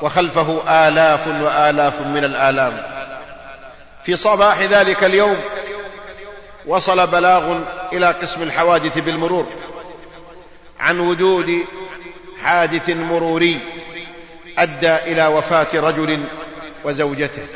[0.02, 2.86] وخلفه آلاف وآلاف من الآلام.
[4.04, 5.38] في صباح ذلك اليوم
[6.67, 7.58] وصل بلاغ
[7.93, 9.48] إلى قسم الحوادث بالمرور
[10.80, 11.65] عن وجود
[12.45, 13.60] حادث مروري
[14.58, 16.23] أدى إلى وفاة رجل
[16.84, 17.47] وزوجته.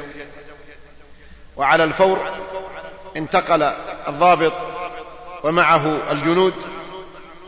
[1.58, 2.34] وعلى الفور
[3.18, 3.64] انتقل
[4.08, 4.54] الضابط
[5.44, 6.54] ومعه الجنود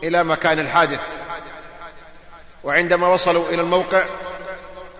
[0.04, 1.00] إلى مكان الحادث.
[2.64, 4.04] وعندما وصلوا إلى الموقع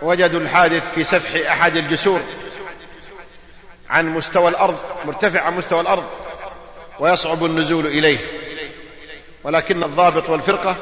[0.03, 2.21] وجدوا الحادث في سفح أحد الجسور
[3.91, 6.05] عن مستوى الأرض مرتفع عن مستوى الأرض
[6.99, 8.19] ويصعب النزول إليه.
[9.45, 10.77] ولكن الضابط والفرقة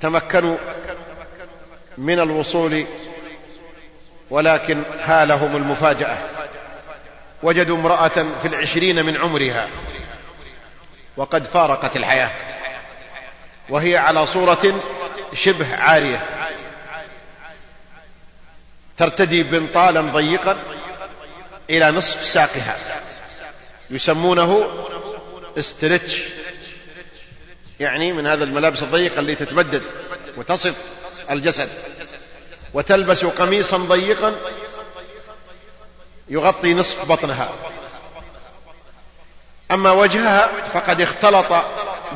[0.00, 0.56] تمكنوا
[1.98, 2.84] من الوصول
[4.30, 6.18] ولكن هالهم المفاجأة.
[7.42, 9.68] وجدوا امرأة في العشرين من عمرها
[11.16, 12.30] وقد فارقت الحياة.
[13.68, 14.80] وهي على صورة
[15.34, 16.26] شبه عارية.
[18.96, 20.58] ترتدي بنطالا ضيقا
[21.70, 22.76] إلى نصف ساقها
[23.90, 24.70] يسمونه
[25.58, 26.39] استرتش.
[27.80, 29.82] يعني من هذا الملابس الضيقة اللي تتمدد
[30.36, 30.74] وتصف
[31.30, 31.68] الجسد
[32.74, 34.34] وتلبس قميصا ضيقا
[36.28, 37.48] يغطي نصف بطنها.
[39.70, 41.64] أما وجهها فقد اختلط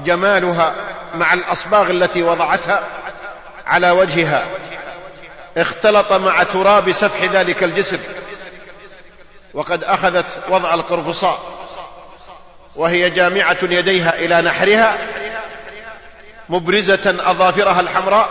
[0.04, 0.74] جمالها
[1.14, 2.88] مع الأصباغ التي وضعتها
[3.66, 4.46] على وجهها.
[5.56, 7.98] اختلط مع تراب سفح ذلك الجسر
[9.54, 11.54] وقد أخذت وضع القرفصاء
[12.76, 14.98] وهي جامعة يديها إلى نحرها
[16.48, 18.28] مبرزة أظافرها الحمراء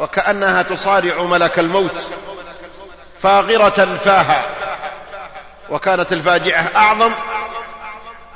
[0.00, 2.10] وكأنها تصارع ملك الموت
[3.22, 4.46] فاغرة فاها.
[5.70, 7.12] وكانت الفاجعة أعظم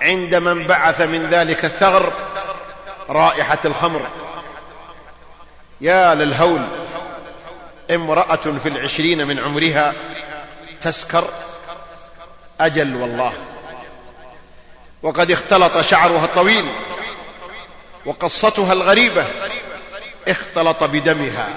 [0.03, 2.13] عندما انبعث من ذلك الثغر
[3.09, 4.07] رائحة الخمر.
[5.81, 6.63] يا للهول
[7.91, 9.95] امرأة في العشرين من عمرها
[10.81, 11.25] تسكر
[12.61, 13.33] أجل والله.
[15.03, 16.65] وقد اختلط شعرها الطويل.
[18.07, 19.25] وقصتها الغريبة.
[20.29, 21.49] اختلط بدمها.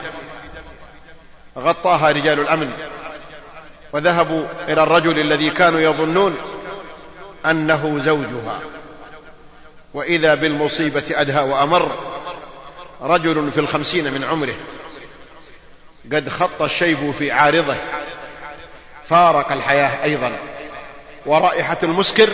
[1.57, 2.71] غطاها رجال الأمن.
[3.93, 6.37] وذهبوا إلى الرجل الذي كانوا يظنون
[7.45, 8.59] أنه زوجها.
[9.93, 11.91] وإذا بالمصيبة أدهى وأمر
[13.01, 14.55] رجل في الخمسين من عمره
[16.13, 17.75] قد خط الشيب في عارضه.
[19.09, 20.37] فارق الحياة أيضا.
[21.25, 22.29] ورائحة المسكر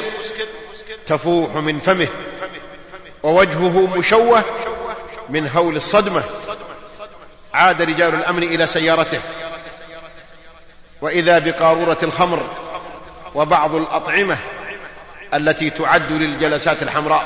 [1.06, 2.08] تفوح من فمه.
[3.23, 4.43] ووجهه مشوه
[5.29, 6.23] من هول الصدمة.
[7.53, 9.19] عاد رجال الأمن إلى سيارته.
[11.01, 12.49] وإذا بقارورة الخمر
[13.36, 14.38] وبعض الأطعمة
[15.34, 17.25] التي تعد للجلسات الحمراء.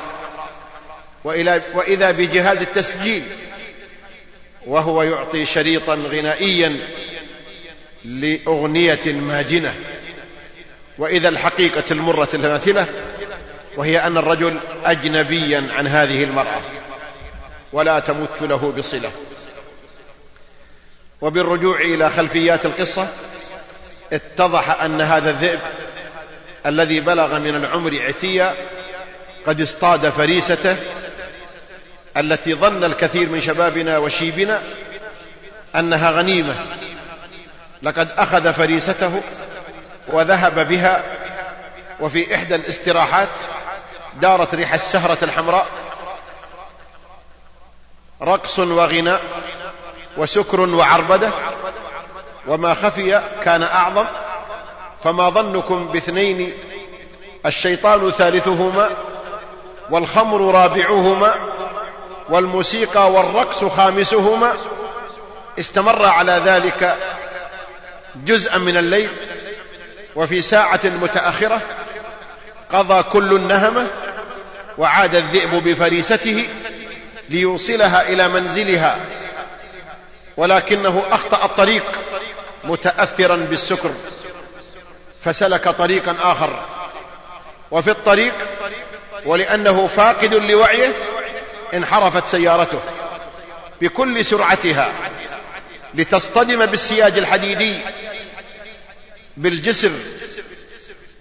[1.73, 3.23] وإذا بجهاز التسجيل
[4.67, 6.79] وهو يعطي شريطا غنائيا
[8.05, 9.73] لأغنية ماجنة.
[10.97, 12.85] وإذا الحقيقة المرة الماثلة
[13.77, 16.61] وهي أن الرجل أجنبيا عن هذه المرأة
[17.73, 19.11] ولا تمت له بصلة.
[21.21, 23.07] وبالرجوع إلى خلفيات القصة
[24.13, 25.59] اتضح أن هذا الذئب
[26.65, 28.55] الذي بلغ من العمر عتيا
[29.47, 30.77] قد اصطاد فريسته
[32.17, 34.61] التي ظن الكثير من شبابنا وشيبنا
[35.75, 36.55] أنها غنيمة.
[37.83, 39.21] لقد أخذ فريسته
[40.07, 41.03] وذهب بها
[41.99, 43.29] وفي إحدى الاستراحات
[44.21, 45.67] دارت ريح السهرة الحمراء.
[48.21, 49.21] رقص وغناء
[50.17, 51.31] وسكر وعربدة.
[52.47, 54.05] وما خفي كان أعظم.
[55.03, 56.53] فما ظنكم باثنين
[57.45, 58.89] الشيطان ثالثهما
[59.89, 61.35] والخمر رابعهما
[62.29, 64.53] والموسيقى والرقص خامسهما.
[65.59, 66.97] استمر على ذلك
[68.15, 69.09] جزءا من الليل.
[70.15, 71.61] وفي ساعة متأخرة
[72.73, 73.87] قضى كل النهمة
[74.77, 76.47] وعاد الذئب بفريسته
[77.29, 78.99] ليوصلها إلى منزلها
[80.37, 81.83] ولكنه أخطأ الطريق
[82.63, 83.91] متاثرا بالسكر
[85.23, 86.65] فسلك طريقا آخر.
[87.71, 88.33] وفي الطريق
[89.25, 90.95] ولأنه فاقد لوعيه
[91.73, 92.79] انحرفت سيارته
[93.81, 94.91] بكل سرعتها
[95.93, 97.79] لتصطدم بالسياج الحديدي
[99.37, 99.91] بالجسر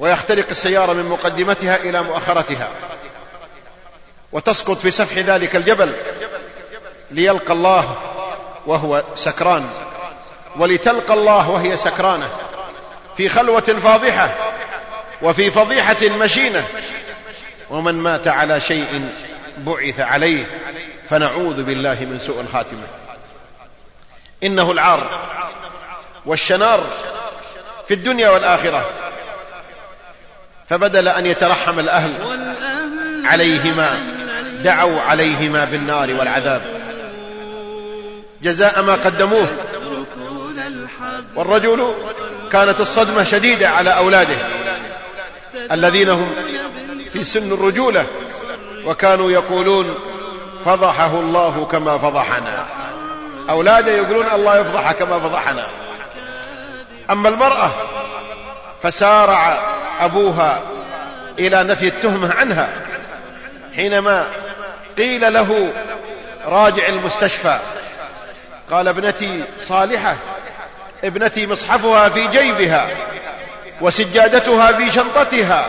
[0.05, 2.69] ويخترق السيارة من مقدمتها إلى مؤخرتها.
[4.33, 5.93] وتسقط في سفح ذلك الجبل
[7.11, 7.97] ليلقى الله
[8.67, 9.71] وهو سكران.
[10.57, 12.29] ولتلقى الله وهي سكرانة
[13.17, 14.35] في خلوة فاضحة
[15.23, 16.69] وفي فضيحة مشينة.
[17.71, 19.09] ومن مات على شيء
[19.59, 20.45] بعث عليه
[21.09, 22.87] فنعوذ بالله من سوء الخاتمة.
[24.43, 25.21] إنه العار
[26.27, 26.85] والشنار
[27.89, 29.04] في الدنيا والآخرة.
[30.69, 32.13] فبدل أن يترحم الأهل
[33.25, 33.89] عليهما
[34.65, 36.63] دعوا عليهما بالنار والعذاب.
[38.43, 39.49] جزاء ما قدموه.
[41.37, 41.95] والرجل
[42.53, 44.37] كانت الصدمة شديدة على أولاده
[45.73, 46.35] الذين هم
[47.13, 48.07] في سن الرجولة
[48.85, 49.95] وكانوا يقولون
[50.65, 52.67] فضحه الله كما فضحنا.
[53.51, 55.67] أولاده يقولون الله يفضحه كما فضحنا.
[57.11, 57.71] أما المرأة
[58.83, 59.75] فسارع
[60.05, 60.63] أبوها
[61.39, 62.69] إلى نفي التهمة عنها.
[63.77, 64.27] حينما
[64.99, 65.73] قيل له
[66.45, 67.59] راجع المستشفى
[68.71, 70.17] قال ابنتي صالحة
[71.05, 72.89] ابنتي مصحفها في جيبها
[73.81, 75.67] وسجادتها في شنطتها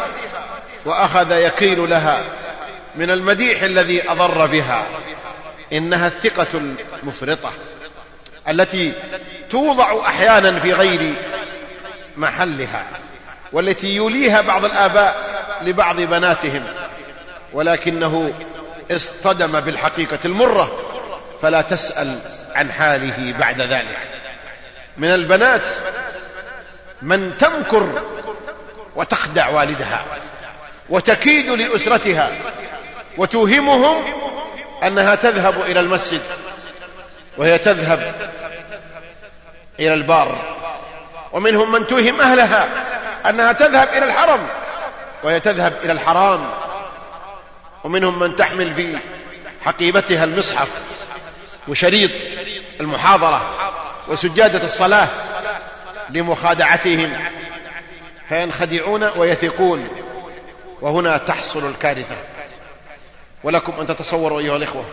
[0.86, 2.24] وأخذ يقيل لها
[2.96, 4.84] من المديح الذي أضر بها.
[5.74, 6.48] إنها الثقة
[7.04, 7.52] المفرطة
[8.50, 8.94] التي
[9.50, 11.14] توضع أحيانا في غير
[12.18, 12.86] محلها.
[13.52, 15.16] والتي يوليها بعض الآباء
[15.62, 16.64] لبعض بناتهم
[17.54, 18.34] ولكنه
[18.92, 20.72] اصطدم بالحقيقة المرة
[21.42, 22.20] فلا تسأل
[22.56, 24.00] عن حاله بعد ذلك.
[24.98, 25.68] من البنات
[27.02, 28.02] من تمكر
[28.96, 30.06] وتخدع والدها
[30.90, 32.32] وتكيد لأسرتها
[33.18, 34.04] وتوهمهم
[34.84, 36.22] أنها تذهب إلى المسجد
[37.38, 38.14] وهي تذهب
[39.80, 40.56] إلى البار
[41.34, 42.70] ومنهم من توهم أهلها
[43.30, 44.48] أنها تذهب إلى الحرم.
[45.24, 46.50] وهي تذهب إلى الحرام.
[47.84, 48.98] ومنهم من تحمل في
[49.66, 50.68] حقيبتها المصحف
[51.68, 52.12] وشريط
[52.80, 53.42] المحاضرة
[54.08, 55.08] وسجادة الصلاة
[56.10, 57.14] لمخادعتهم.
[58.30, 59.88] فينخدعون ويثقون.
[60.82, 62.16] وهنا تحصل الكارثة.
[63.44, 64.86] ولكم أن تتصوروا أيها الإخوة.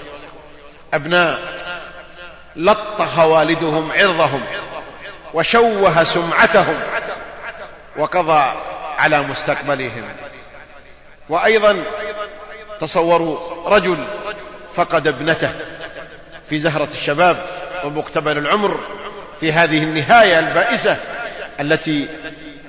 [0.95, 1.38] أبناء
[2.57, 4.42] لطخ والدهم عرضهم
[5.35, 6.81] وشوه سمعتهم.
[7.97, 8.53] وقضى
[8.99, 10.05] على مستقبلهم.
[11.29, 11.85] وأيضا
[12.81, 14.05] تصوروا رجل
[14.75, 15.51] فقد ابنته
[16.49, 17.47] في زهرة الشباب
[17.85, 18.81] ومقتبل العمر
[19.41, 20.97] في هذه النهاية البائسة
[21.61, 22.09] التي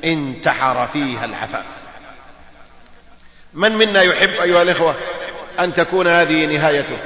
[0.03, 1.65] انتحر فيها العفاف.
[3.53, 4.95] من منا يحب أيها الإخوة
[5.59, 6.97] أن تكون هذه نهايته؟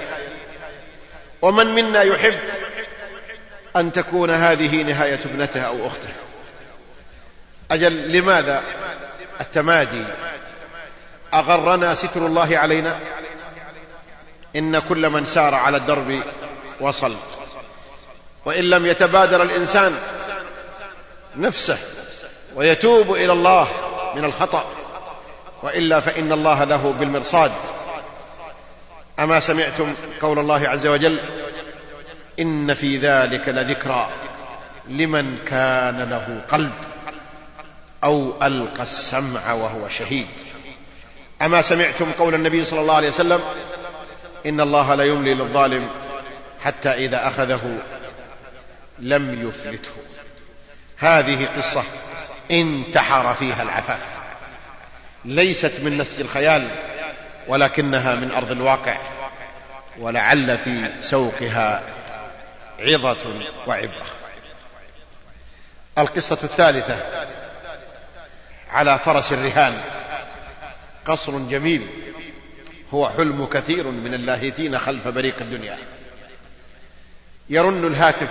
[1.42, 2.40] ومن منا يحب
[3.76, 6.10] أن تكون هذه نهاية ابنته أو أخته؟
[7.72, 8.64] أجل لماذا
[9.42, 10.04] التمادي؟
[11.34, 13.00] أغرنا ستر الله علينا؟
[14.56, 16.22] إن كل من سار على الدرب
[16.80, 17.16] وصل.
[18.46, 19.96] وإن لم يتبادر الإنسان
[21.36, 21.78] نفسه
[22.56, 23.68] ويتوب إلى الله
[24.16, 24.66] من الخطأ.
[25.64, 27.52] وإلا فإن الله له بالمرصاد.
[29.20, 31.20] أما سمعتم قول الله عز وجل
[32.40, 34.10] إن في ذلك لذكرى
[34.88, 36.74] لمن كان له قلب.
[38.04, 40.28] أو ألقى السمع وهو شهيد.
[41.42, 43.42] أما سمعتم قول النبي صلى الله عليه وسلم؟
[44.46, 45.90] إن الله لا يملي للظالم
[46.64, 47.80] حتى إذا أخذه
[49.00, 49.92] لم يفلته.
[50.98, 51.84] هذه قصة
[52.52, 54.00] انتحر فيها العفاف.
[55.26, 56.68] ليست من نسج الخيال
[57.48, 58.98] ولكنها من أرض الواقع
[59.98, 61.84] ولعل في سوقها
[62.80, 64.06] عظة وعبرة.
[65.98, 67.28] القصة الثالثة
[68.72, 69.74] على فرس الرهان.
[71.06, 71.88] قصر جميل.
[72.94, 75.78] هو حلم كثير من اللاهتين خلف بريق الدنيا.
[77.50, 78.30] يرن الهاتف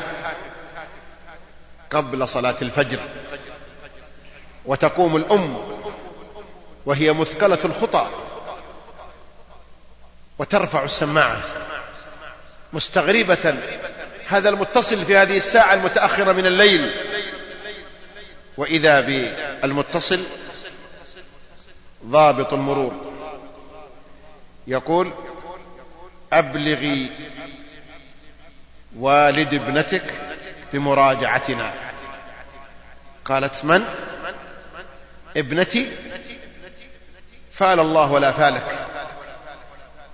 [1.91, 2.99] قبل صلاة الفجر.
[4.65, 5.57] وتقوم الأم.
[6.87, 8.09] وهي مثقلة الخطى.
[10.39, 11.43] وترفع السماعة.
[12.73, 13.57] مستغربة.
[14.29, 16.93] هذا المتصل في هذه الساعة المتأخرة من الليل.
[18.57, 20.21] وإذا بالمتصل
[22.07, 22.93] ضابط المرور.
[24.67, 25.13] يقول
[26.33, 27.11] أبلغي
[28.97, 30.03] والد ابنتك
[30.73, 31.75] بمراجعتنا.
[33.25, 33.85] قالت من؟
[35.37, 35.93] ابنتي؟
[37.53, 38.87] فال الله ولا فالك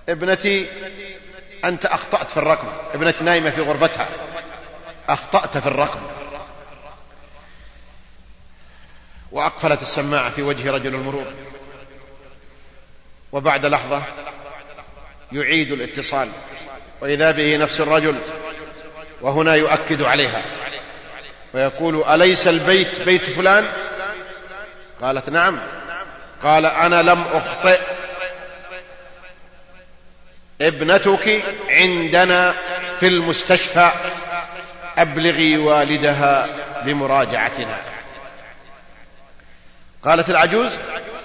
[0.09, 0.67] ابنتي
[1.65, 2.67] أنت أخطأت في الرقم.
[2.93, 4.09] ابنتي نايمة في غرفتها.
[5.09, 5.99] أخطأت في الرقم.
[9.33, 11.25] وأقفلت السماعة في وجه رجل المرور.
[13.31, 14.03] وبعد لحظة
[15.31, 16.29] يعيد الاتصال.
[17.01, 18.15] وإذا به نفس الرجل
[19.21, 20.43] وهنا يؤكد عليها.
[21.53, 23.67] ويقول أليس البيت بيت فلان؟
[25.01, 25.59] قالت نعم.
[26.43, 27.79] قال أنا لم أخطئ.
[30.61, 32.55] ابنتك عندنا
[32.99, 33.89] في المستشفى.
[34.97, 36.47] أبلغي والدها
[36.85, 37.92] بمراجعتنا.
[40.05, 40.71] قالت العجوز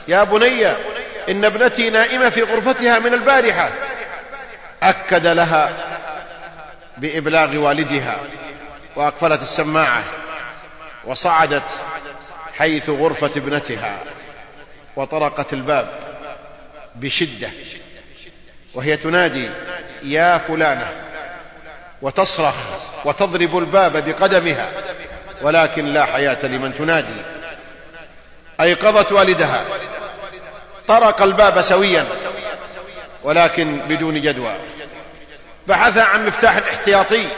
[0.08, 0.66] يا بني
[1.28, 3.70] إن ابنتي نائمة في غرفتها من البارحة.
[4.82, 5.70] أكد لها
[6.98, 8.16] بإبلاغ والدها
[8.96, 10.02] وأقفلت السماعة
[11.04, 11.80] وصعدت
[12.58, 13.98] حيث غرفة ابنتها
[14.96, 15.88] وطرقت الباب
[16.94, 17.50] بشدة
[18.74, 19.50] وهي تنادي
[20.02, 20.92] يا فلانة
[22.02, 22.54] وتصرخ
[23.04, 24.70] وتضرب الباب بقدمها
[25.42, 27.37] ولكن لا حياة لمن تنادي.
[28.60, 29.64] أيقظت والدها.
[30.88, 32.06] طرق الباب سويا
[33.22, 34.52] ولكن بدون جدوى.
[35.66, 37.28] بحث عن مفتاح احتياطي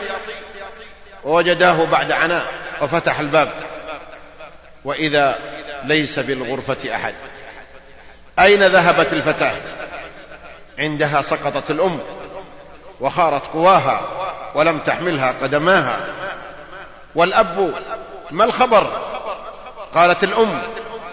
[1.25, 2.47] ووجداه بعد عناء
[2.83, 3.53] وفتح الباب.
[4.85, 5.39] وإذا
[5.85, 7.15] ليس بالغرفة أحد.
[8.39, 9.57] أين ذهبت الفتاة؟
[10.79, 12.01] عندها سقطت الأم
[13.01, 14.03] وخارت قواها
[14.55, 16.07] ولم تحملها قدماها.
[17.15, 17.75] والأب
[18.31, 19.11] ما الخبر؟
[19.95, 20.63] قالت الأم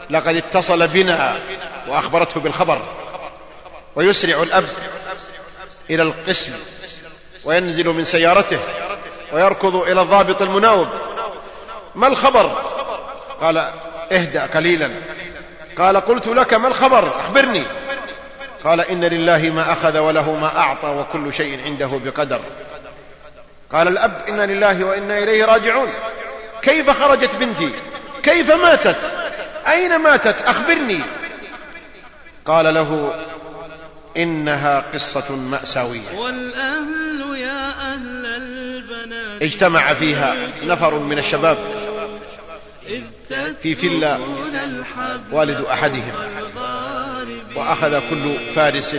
[0.09, 1.37] لقد اتصل بنا
[1.87, 2.81] وأخبرته بالخبر
[3.95, 4.65] ويسرع الأب
[5.89, 6.51] إلى القسم
[7.43, 8.59] وينزل من سيارته
[9.33, 10.87] ويركض إلى الضابط المناوب.
[11.95, 12.45] ما الخبر؟
[13.41, 13.57] قال
[14.11, 14.91] اهدأ قليلا.
[15.77, 17.63] قال قلت لك ما الخبر؟ أخبرني.
[18.63, 22.39] قال إن لله ما أخذ وله ما أعطى وكل شيء عنده بقدر.
[23.71, 25.89] قال الأب إنا لله وإنا إليه راجعون.
[26.61, 27.71] كيف خرجت بنتي؟
[28.23, 29.26] كيف ماتت؟
[29.71, 31.01] أين ماتت؟ أخبرني.
[32.45, 33.13] قال له
[34.17, 36.17] إنها قصة مأساوية.
[36.17, 41.57] والأهل يا أهل البنات اجتمع فيها نفر من الشباب
[43.61, 44.17] في فيلا
[45.31, 46.11] والد أحدهم
[47.55, 48.95] وأخذ كل فارس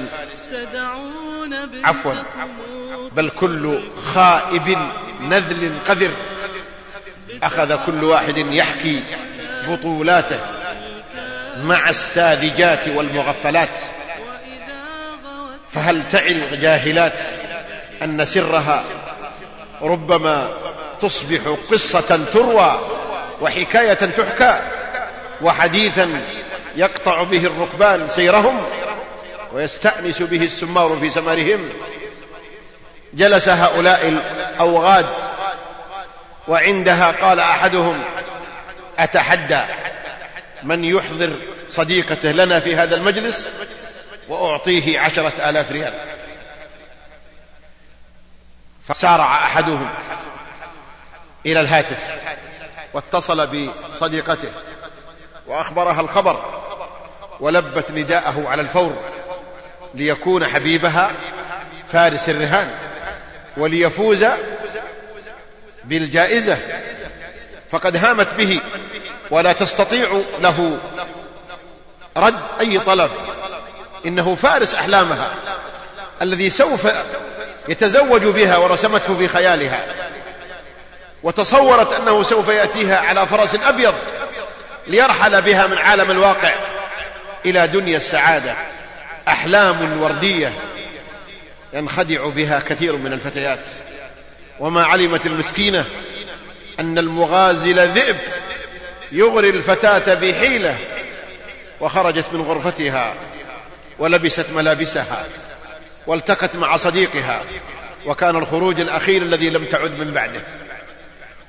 [1.84, 2.14] عفوا
[3.12, 3.78] بل كل
[4.14, 4.78] خائب
[5.20, 6.10] نذل قذر.
[7.42, 9.02] أخذ كل واحد يحكي
[9.68, 10.57] بطولاته.
[11.62, 13.78] مع الساذجات والمغفلات.
[15.72, 17.20] فهل تعي الجاهلات
[18.02, 18.84] أن سرها
[19.82, 20.50] ربما
[21.00, 21.40] تصبح
[21.70, 22.80] قصة تروى
[23.40, 24.60] وحكاية تحكى
[25.42, 26.22] وحديثا
[26.76, 28.62] يقطع به الركبان سيرهم
[29.52, 31.68] ويستأنس به السمار في سمرهم؟
[33.14, 35.06] جلس هؤلاء الأوغاد
[36.48, 38.02] وعندها قال أحدهم
[38.98, 39.60] أتحدى؟
[40.62, 41.36] من يحضر
[41.68, 43.48] صديقته لنا في هذا المجلس
[44.28, 45.92] وأعطيه عشرة آلاف ريال.
[48.88, 49.90] فسارع أحدهم
[51.46, 51.98] إلى الهاتف
[52.92, 54.48] واتصل بصديقته
[55.46, 56.62] وأخبرها الخبر
[57.40, 58.96] ولبت نداءه على الفور
[59.94, 61.12] ليكون حبيبها
[61.92, 62.70] فارس الرهان
[63.56, 64.26] وليفوز
[65.84, 66.58] بالجائزة.
[67.70, 68.60] فقد هامت به
[69.30, 70.78] ولا تستطيع له
[72.16, 73.10] رد أي طلب.
[74.06, 75.30] إنه فارس أحلامها.
[76.22, 76.88] الذي سوف
[77.68, 79.84] يتزوج بها ورسمته في خيالها.
[81.22, 83.94] وتصورت أنه سوف يأتيها على فرس أبيض
[84.86, 86.54] ليرحل بها من عالم الواقع
[87.46, 88.54] إلى دنيا السعادة.
[89.28, 90.52] أحلام وردية
[91.72, 93.66] ينخدع بها كثير من الفتيات.
[94.60, 95.84] وما علمت المسكينة
[96.80, 98.16] أن المغازل ذئب
[99.12, 100.78] يغري الفتاة بحيلة
[101.80, 103.14] وخرجت من غرفتها
[103.98, 105.24] ولبست ملابسها
[106.06, 107.42] والتقت مع صديقها
[108.06, 110.42] وكان الخروج الأخير الذي لم تعد من بعده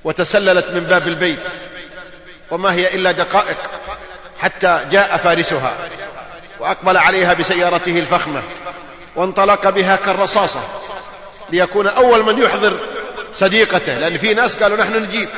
[0.04, 1.48] وتسللت من باب البيت
[2.52, 3.58] وما هي إلا دقائق
[4.40, 5.74] حتى جاء فارسها
[6.60, 8.44] وأقبل عليها بسيارته الفخمة
[9.16, 10.62] وانطلق بها كالرصاصة
[11.50, 12.80] ليكون أول من يحضر
[13.34, 15.30] صديقته لأن في ناس قالوا نحن نجيب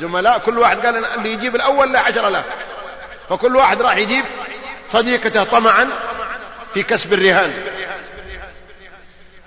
[0.00, 2.44] زملاء كل واحد قال اللي يجيب الأول لا عشر له
[3.28, 4.24] فكل واحد راح يجيب
[4.86, 5.88] صديقته طمعا
[6.74, 7.52] في كسب الرهان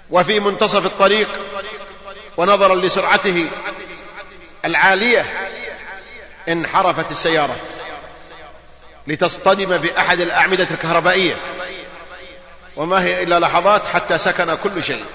[0.09, 1.29] وفي منتصف الطريق
[2.37, 3.49] ونظرا لسرعته
[4.65, 5.25] العالية
[6.49, 7.55] انحرفت السيارة
[9.07, 11.35] لتصطدم بأحد الأعمدة الكهربائية.
[12.75, 15.05] وما هي إلا لحظات حتى سكن كل شيء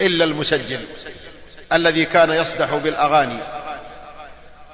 [0.00, 0.80] إلا المسجل
[1.72, 3.38] الذي كان يصدح بالأغاني.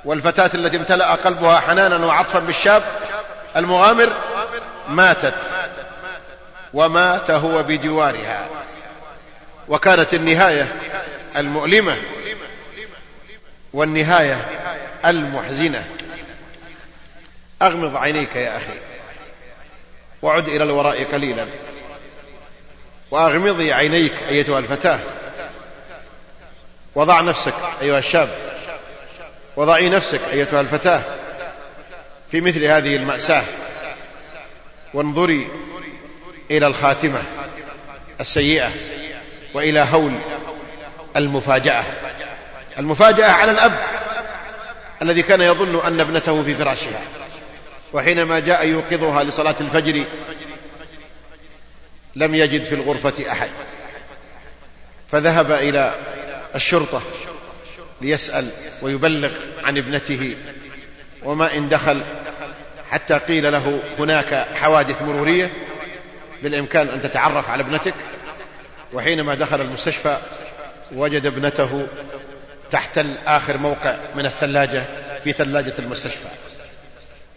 [0.05, 2.82] والفتاة التي امتلا قلبها حنانا وعطفا بالشاب
[3.57, 4.12] المغامر
[4.88, 5.42] ماتت
[6.74, 8.48] ومات هو بجوارها.
[9.68, 10.68] وكانت النهاية
[11.36, 11.96] المؤلمة
[13.72, 14.48] والنهاية
[15.07, 15.84] المحزنة.
[17.62, 18.78] أغمض عينيك يا أخي
[20.22, 21.46] وعد إلى الوراء قليلا.
[23.11, 25.00] وأغمضي عينيك أيتها الفتاة.
[26.94, 28.51] وضع نفسك أيها الشاب
[29.57, 31.03] وضعي نفسك أيتها الفتاة
[32.30, 33.42] في مثل هذه المأساة
[34.94, 35.48] وانظري
[36.50, 37.22] إلى الخاتمة
[38.20, 38.70] السيئة
[39.55, 40.12] وإلى هول
[41.16, 41.84] المفاجأة.
[42.78, 43.78] المفاجأة على الأب
[45.03, 47.00] الذي كان يظن أن ابنته في فراشها
[47.92, 50.05] وحينما جاء يوقظها لصلاة الفجر
[52.16, 53.50] لم يجد في الغرفة أحد
[55.12, 55.94] فذهب إلى
[56.55, 57.03] الشرطة
[58.03, 58.48] ليسأل
[58.82, 59.30] ويبلغ
[59.64, 60.36] عن ابنته.
[61.22, 62.03] وما إن دخل
[62.90, 65.50] حتى قيل له هناك حوادث مرورية
[66.42, 67.94] بالإمكان أن تتعرف على ابنتك.
[68.92, 70.16] وحينما دخل المستشفى
[70.92, 71.86] وجد ابنته
[72.70, 74.84] تحت اخر موقع من الثلاجة
[75.24, 76.28] في ثلاجة المستشفى.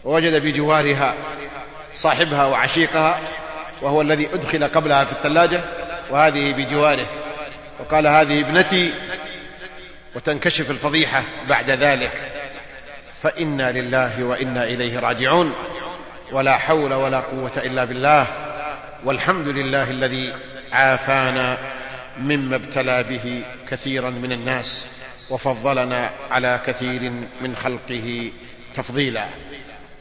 [0.04, 1.14] ووجد بجوارها
[1.94, 3.20] صاحبها وعشيقها
[3.82, 5.64] وهو الذي أدخل قبلها في الثلاجة
[6.10, 7.06] وهذه بجواره.
[7.80, 8.92] وقال هذه ابنتي
[10.16, 12.32] وتنكشف الفضيحة بعد ذلك.
[13.22, 15.54] فإنا لله وإنا إليه راجعون.
[16.32, 18.26] ولا حول ولا قوة إلا بالله.
[19.04, 20.34] والحمد لله الذي
[20.72, 21.58] عافانا
[22.18, 24.86] مما ابتلى به كثيرا من الناس
[25.30, 27.10] وفضلنا على كثير
[27.40, 28.30] من خلقه
[28.74, 29.26] تفضيلا.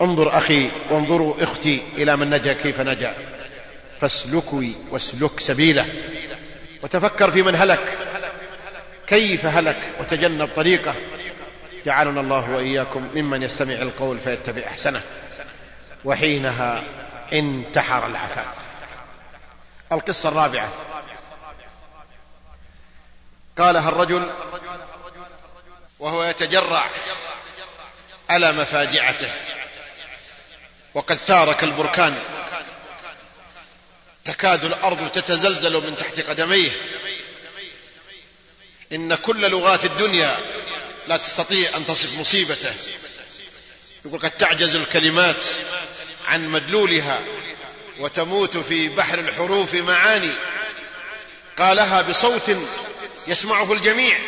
[0.02, 3.14] انظر أخي وانظروا إختي إلى من نجا كيف نجا.
[4.00, 5.86] فاسلكي واسلك سبيله
[6.84, 7.98] وتفكر في من هلك.
[9.08, 10.96] كيف هلك وتجنب طريقه؟
[11.86, 15.02] جعلنا الله وإياكم ممن يستمع القول فيتبع أحسنه.
[16.06, 16.84] وحينها
[17.34, 18.56] انتحر العفاف.
[19.92, 20.70] القصة الرابعة.
[23.58, 24.32] قالها الرجل
[26.00, 26.86] وهو يتجرع
[28.32, 29.32] الم فاجعته
[30.94, 32.16] وقد ثار كالبركان
[34.26, 36.72] تكاد الأرض تتزلزل من تحت قدميه
[38.92, 40.38] إن كل لغات الدنيا
[41.08, 42.74] لا تستطيع أن تصف مصيبته.
[44.06, 45.44] يقول قد تعجز الكلمات
[46.26, 47.22] عن مدلولها
[48.00, 50.34] وتموت في بحر الحروف معاني.
[51.58, 52.52] قالها بصوت
[53.28, 54.20] يسمعه الجميع.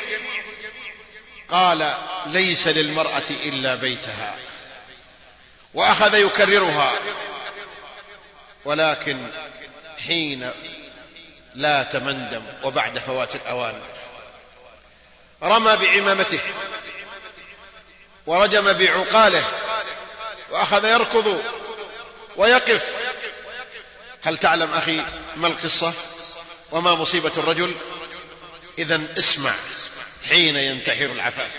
[1.50, 4.36] قال ليس للمرأة إلا بيتها.
[5.74, 6.94] وأخذ يكررها.
[8.66, 9.28] ولكن
[10.08, 10.52] حين
[11.56, 13.82] لا تمندم وبعد فوات الأوان
[15.44, 16.40] رمى بعمامته
[18.26, 19.46] ورجم بعقاله
[20.52, 21.44] وأخذ يركض
[22.36, 22.86] ويقف.
[24.24, 25.94] هل تعلم أخي ما القصة
[26.72, 27.76] وما مصيبة الرجل؟
[28.78, 29.54] اذا اسمع
[30.30, 31.52] حين ينتحر العفاف.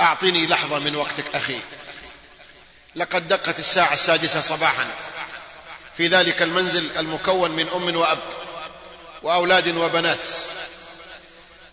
[0.00, 1.60] أعطني لحظة من وقتك أخي.
[2.96, 4.90] لقد دقت الساعة السادسة صباحا.
[5.96, 8.18] في ذلك المنزل المكون من أم وأب
[9.22, 10.26] وأولاد وبنات.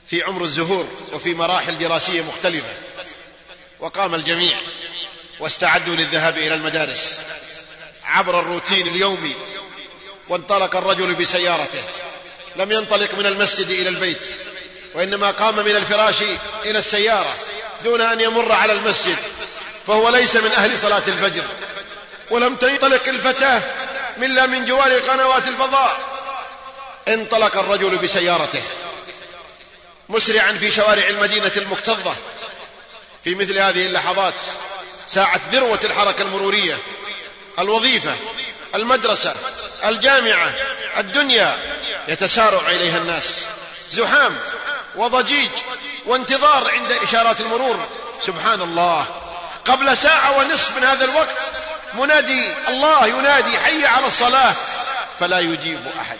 [0.09, 2.73] في عمر الزهور وفي مراحل دراسية مختلفة.
[3.79, 4.57] وقام الجميع
[5.39, 7.21] واستعدوا للذهاب إلى المدارس
[8.03, 9.35] عبر الروتين اليومي
[10.29, 11.81] وانطلق الرجل بسيارته.
[12.55, 14.25] لم ينطلق من المسجد إلى البيت
[14.93, 16.21] وإنما قام من الفراش
[16.65, 17.35] إلى السيارة
[17.83, 19.17] دون أن يمر على المسجد
[19.87, 21.43] فهو ليس من أهل صلاة الفجر.
[22.29, 23.61] ولم تنطلق الفتاة
[24.17, 26.17] الا من جوار قنوات الفضاء.
[27.07, 28.61] انطلق الرجل بسيارته.
[30.09, 32.15] مسرعا في شوارع المدينة المكتظة.
[33.23, 34.33] في مثل هذه اللحظات
[35.07, 36.77] ساعة ذروة الحركة المرورية
[37.59, 38.15] الوظيفة
[38.75, 39.33] المدرسة
[39.85, 40.53] الجامعة
[40.97, 41.59] الدنيا
[42.07, 43.45] يتسارع إليها الناس.
[43.91, 44.37] زحام
[44.95, 45.49] وضجيج
[46.05, 47.85] وانتظار عند إشارات المرور.
[48.21, 49.05] سبحان الله.
[49.65, 51.51] قبل ساعة ونصف من هذا الوقت
[51.93, 54.55] منادي الله ينادي حي على الصلاة
[55.19, 56.17] فلا يجيب أحد.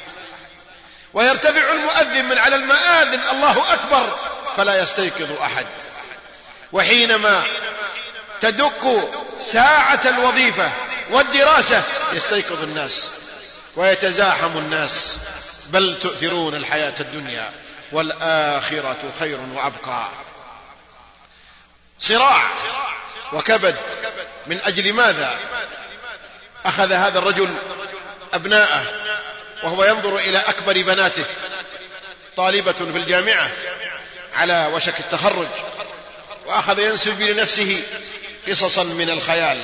[1.17, 4.19] ويرتفع المؤذن من على المآذن الله أكبر
[4.57, 5.65] فلا يستيقظ أحد.
[6.71, 7.43] وحينما
[8.41, 9.09] تدق
[9.39, 10.71] ساعة الوظيفة
[11.09, 13.11] والدراسة يستيقظ الناس
[13.75, 15.17] ويتزاحم الناس.
[15.69, 17.51] بل تؤثرون الحياة الدنيا
[17.91, 20.03] والآخرة خير وأبقى.
[21.99, 22.41] صراع
[23.33, 23.75] وكبد
[24.47, 25.39] من أجل ماذا؟
[26.65, 27.55] أخذ هذا الرجل
[28.33, 29.06] أبناءه.
[29.63, 31.25] وهو ينظر إلى أكبر بناته
[32.35, 33.51] طالبة في الجامعة
[34.33, 35.47] على وشك التخرج
[36.45, 37.83] وأخذ ينسج لنفسه
[38.47, 39.61] قصصا من الخيال.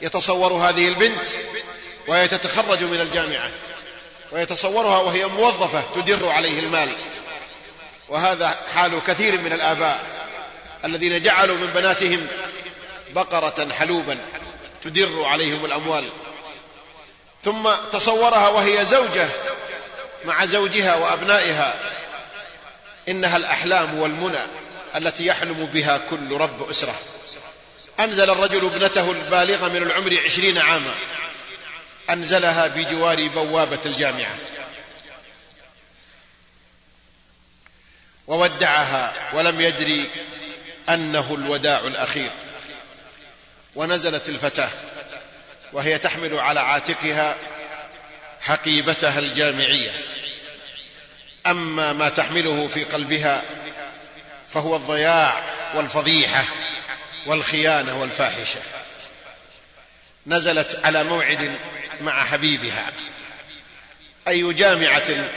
[0.00, 1.24] يتصور هذه البنت
[2.06, 3.50] وهي تتخرج من الجامعة
[4.32, 6.96] ويتصورها وهي موظفة تدر عليه المال.
[8.08, 10.00] وهذا حال كثير من الآباء
[10.84, 12.26] الذين جعلوا من بناتهم
[13.14, 14.18] بقرة حلوبا
[14.82, 16.12] تدر عليهم الأموال.
[17.44, 19.30] ثم تصورها وهي زوجة
[20.24, 21.74] مع زوجها وأبنائها.
[23.08, 24.40] إنها الأحلام والمنى
[24.96, 26.94] التي يحلم بها كل رب أسرة.
[28.00, 30.94] أنزل الرجل ابنته البالغة من العمر عشرين عاما.
[32.10, 34.36] أنزلها بجوار بوابة الجامعة.
[38.26, 40.10] وودعها ولم يدري
[40.88, 42.30] أنه الوداع الأخير.
[43.74, 44.70] ونزلت الفتاة.
[45.72, 47.36] وهي تحمل على عاتقها
[48.40, 49.90] حقيبتها الجامعية.
[51.46, 53.42] أما ما تحمله في قلبها
[54.48, 55.44] فهو الضياع
[55.74, 56.44] والفضيحة
[57.26, 58.60] والخيانة والفاحشة.
[60.26, 61.56] نزلت على موعد
[62.00, 62.92] مع حبيبها
[64.28, 65.28] أي جامعة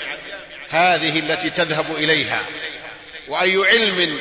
[0.70, 2.42] هذه التي تذهب إليها؟
[3.28, 4.20] وأي علم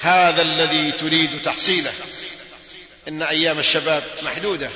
[0.00, 1.92] هذا الذي تريد تحصيله؟
[3.08, 4.70] إن أيام الشباب محدودة.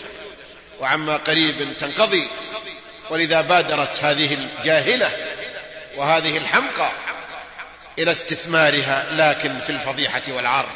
[0.80, 2.28] وعما قريب تنقضي.
[3.10, 5.10] ولذا بادرت هذه الجاهلة
[5.96, 6.90] وهذه الحمقى
[7.98, 10.66] إلى استثمارها لكن في الفضيحة والعار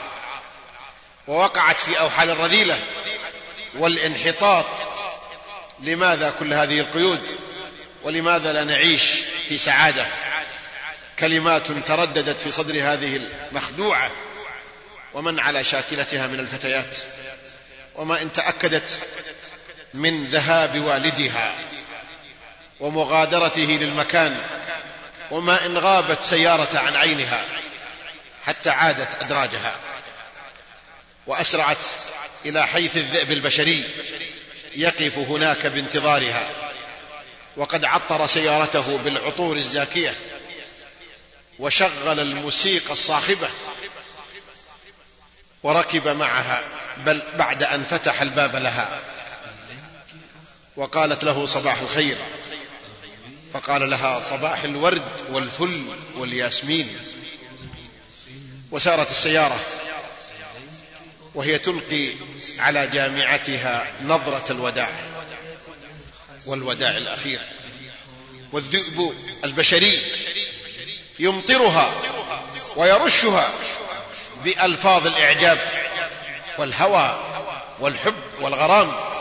[1.26, 2.78] ووقعت في أوحال الرذيلة
[3.74, 4.66] والانحطاط.
[5.80, 7.38] لماذا كل هذه القيود؟
[8.02, 9.02] ولماذا لا نعيش
[9.48, 10.06] في سعادة؟
[11.18, 13.20] كلمات ترددت في صدر هذه
[13.52, 14.10] المخدوعة.
[15.14, 16.96] ومن على شاكلتها من الفتيات؟
[17.96, 19.02] وما إن تأكدت
[19.94, 21.54] من ذهاب والدها
[22.80, 24.40] ومغادرته للمكان
[25.30, 27.44] وما إن غابت سيارة عن عينها
[28.44, 29.76] حتى عادت أدراجها
[31.26, 31.84] وأسرعت
[32.44, 33.84] إلى حيث الذئب البشري
[34.76, 36.48] يقف هناك بانتظارها
[37.56, 40.14] وقد عطر سيارته بالعطور الزاكية
[41.58, 43.48] وشغل الموسيقى الصاخبة
[45.62, 46.62] وركب معها
[46.96, 49.00] بل بعد أن فتح الباب لها.
[50.76, 52.16] وقالت له صباح الخير.
[53.54, 55.82] فقال لها صباح الورد والفل
[56.16, 56.96] والياسمين.
[58.70, 59.60] وسارت السيارة.
[61.34, 62.14] وهي تلقي
[62.58, 64.90] على جامعتها نظرة الوداع
[66.46, 67.40] والوداع الأخير.
[68.52, 69.14] والذئب
[69.44, 70.02] البشري
[71.18, 71.94] يمطرها
[72.76, 73.52] ويرشها
[74.44, 75.58] بألفاظ الإعجاب
[76.58, 77.20] والهوى
[77.80, 79.13] والحب والغرام.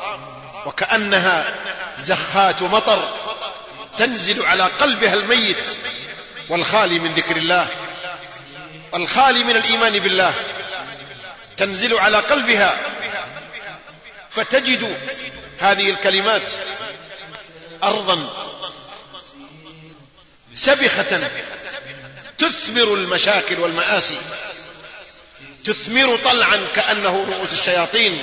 [0.66, 1.56] وكأنها
[1.98, 3.10] زخات مطر
[3.98, 5.66] تنزل على قلبها الميت
[6.50, 7.68] والخالي من ذكر الله
[8.92, 10.34] والخالي من الإيمان بالله
[11.58, 12.78] تنزل على قلبها
[14.30, 14.98] فتجد
[15.60, 16.52] هذه الكلمات
[17.84, 18.30] أرضا
[20.56, 21.30] سبخة
[22.38, 24.18] تثمر المشاكل والمآسي
[25.66, 28.22] تثمر طلعا كأنه رؤوس الشياطين.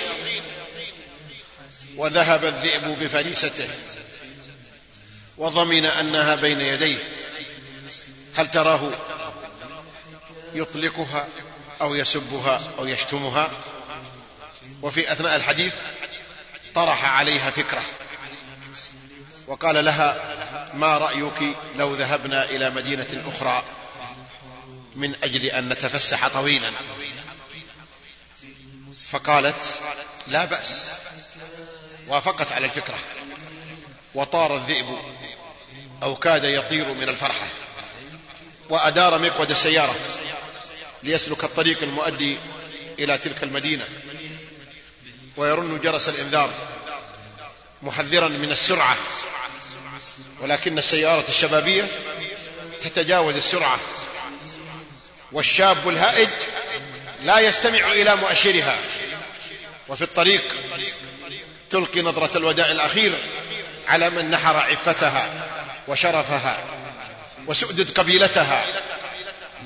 [1.97, 3.69] وذهب الذئب بفريسته
[5.39, 6.99] وضمن أنها بين يديه.
[8.37, 8.91] هل تراه
[10.55, 11.27] يطلقها
[11.81, 13.51] أو يسبها أو يشتمها؟
[14.83, 15.75] وفي أثناء الحديث
[16.75, 17.83] طرح عليها فكرة
[19.47, 20.37] وقال لها
[20.75, 23.63] ما رأيك لو ذهبنا إلى مدينة أخرى
[24.95, 26.71] من أجل أن نتفسح طويلا؟
[29.11, 29.83] فقالت
[30.27, 30.93] لا بأس.
[32.11, 32.99] وافقت على الفكرة
[34.15, 34.99] وطار الذئب
[36.03, 37.49] أو كاد يطير من الفرحة
[38.69, 39.95] وأدار مقود السيارة
[41.03, 42.39] ليسلك الطريق المؤدي
[42.99, 43.85] إلى تلك المدينة
[45.37, 46.51] ويرن جرس الإنذار
[47.83, 48.97] محذرا من السرعة
[50.41, 51.89] ولكن السيارة الشبابية
[52.83, 53.79] تتجاوز السرعة
[55.33, 56.31] والشاب الهائج
[57.23, 58.79] لا يستمع إلى مؤشرها
[59.89, 60.55] وفي الطريق
[61.71, 63.19] تلقي نظرة الوداع الأخير
[63.89, 65.29] على من نحر عفتها
[65.89, 66.65] وشرفها
[67.47, 68.65] وسؤدد قبيلتها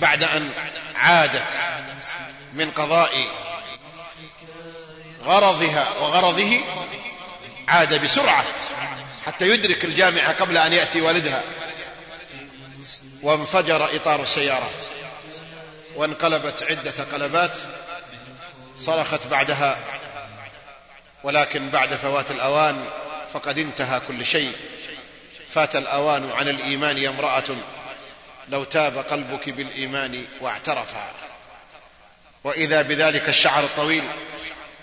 [0.01, 0.51] بعد أن
[0.95, 1.53] عادت
[2.53, 3.11] من قضاء
[5.25, 6.61] غرضها وغرضه
[7.69, 8.45] عاد بسرعة
[9.27, 11.43] حتى يدرك الجامعة قبل أن يأتي والدها
[13.23, 14.71] وانفجر إطار السيارة
[15.97, 17.53] وانقلبت عدة قلبات
[18.77, 19.79] صرخت بعدها
[21.25, 22.85] ولكن بعد فوات الأوان
[23.33, 24.53] فقد انتهى كل شيء.
[25.49, 27.45] فات الأوان عن الإيمان يا امرأة
[28.49, 31.11] لو تاب قلبك بالإيمان واعترفا.
[32.45, 34.05] وإذا بذلك الشعر الطويل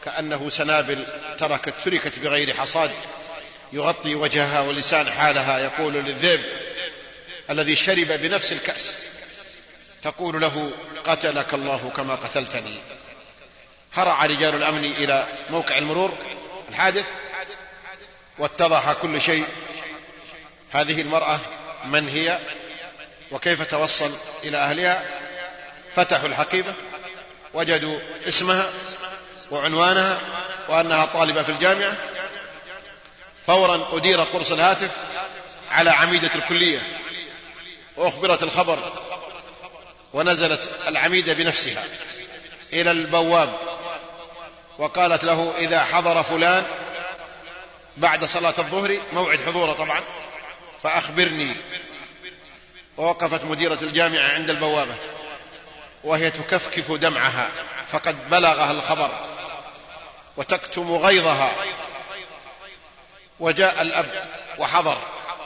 [0.05, 1.05] كأنه سنابل
[1.37, 2.91] تركت تركت بغير حصاد
[3.73, 6.41] يغطي وجهها ولسان حالها يقول للذئب
[7.49, 9.05] الذي شرب بنفس الكأس
[10.01, 10.71] تقول له
[11.05, 12.75] قتلك الله كما قتلتني.
[13.93, 16.17] هرع رجال الأمن إلى موقع المرور
[16.69, 17.05] الحادث
[18.37, 19.45] واتضح كل شيء.
[20.71, 21.39] هذه المرأة
[21.85, 22.39] من هي
[23.31, 24.11] وكيف توصل
[24.43, 25.05] إلى أهلها؟
[25.95, 26.73] فتحوا الحقيبة
[27.53, 28.65] وجدوا اسمها
[29.51, 30.21] وعنوانها
[30.69, 31.97] وأنها طالبة في الجامعة.
[33.47, 34.91] فورا أدير قرص الهاتف
[35.71, 36.79] على عميدة الكلية
[37.97, 38.91] وأخبرت الخبر
[40.13, 41.83] ونزلت العميدة بنفسها
[42.73, 43.70] إلى البواب.
[44.77, 46.65] وقالت له إذا حضر فلان
[47.97, 50.01] بعد صلاة الظهر موعد حضوره طبعا
[50.83, 51.55] فأخبرني.
[52.97, 54.95] ووقفت مديرة الجامعة عند البوابة
[56.03, 57.49] وهي تكفكف دمعها
[57.91, 59.09] فقد بلغها الخبر
[60.37, 61.53] وتكتم غيظها.
[63.39, 64.25] وجاء الأب
[64.57, 64.97] وحضر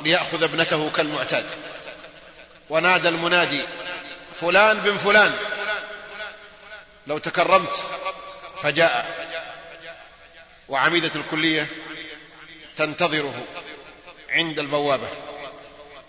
[0.02, 1.52] ليأخذ ابنته كالمعتاد.
[2.70, 3.66] ونادى المنادي
[4.42, 5.34] فلان بن فلان.
[7.08, 7.86] لو تكرمت
[8.66, 9.28] فجاء
[10.68, 11.68] وعميدة الكلية
[12.78, 13.44] تنتظره
[14.30, 15.08] عند البوابة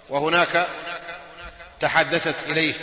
[0.09, 0.69] وهناك
[1.81, 2.75] تحدثت إليه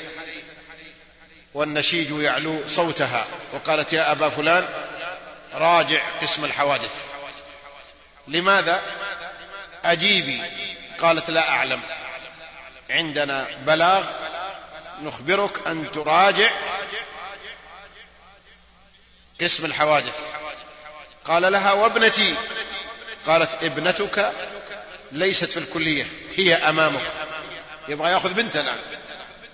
[1.54, 4.68] والنشيج يعلو صوتها وقالت يا أبا فلان
[5.54, 7.12] راجع قسم الحوادث.
[8.28, 8.82] لماذا؟
[9.86, 10.42] أجيبي.
[11.00, 11.82] قالت لا أعلم.
[12.90, 14.04] عندنا بلاغ
[15.04, 16.52] نخبرك أن تراجع
[19.42, 20.16] قسم الحوادث
[21.26, 22.36] قال لها وابنتي.
[23.28, 24.34] قالت ابنتك
[25.12, 27.12] ليست في الكلية هي أمامك.
[27.88, 28.78] يبغى يأخذ بنته الآن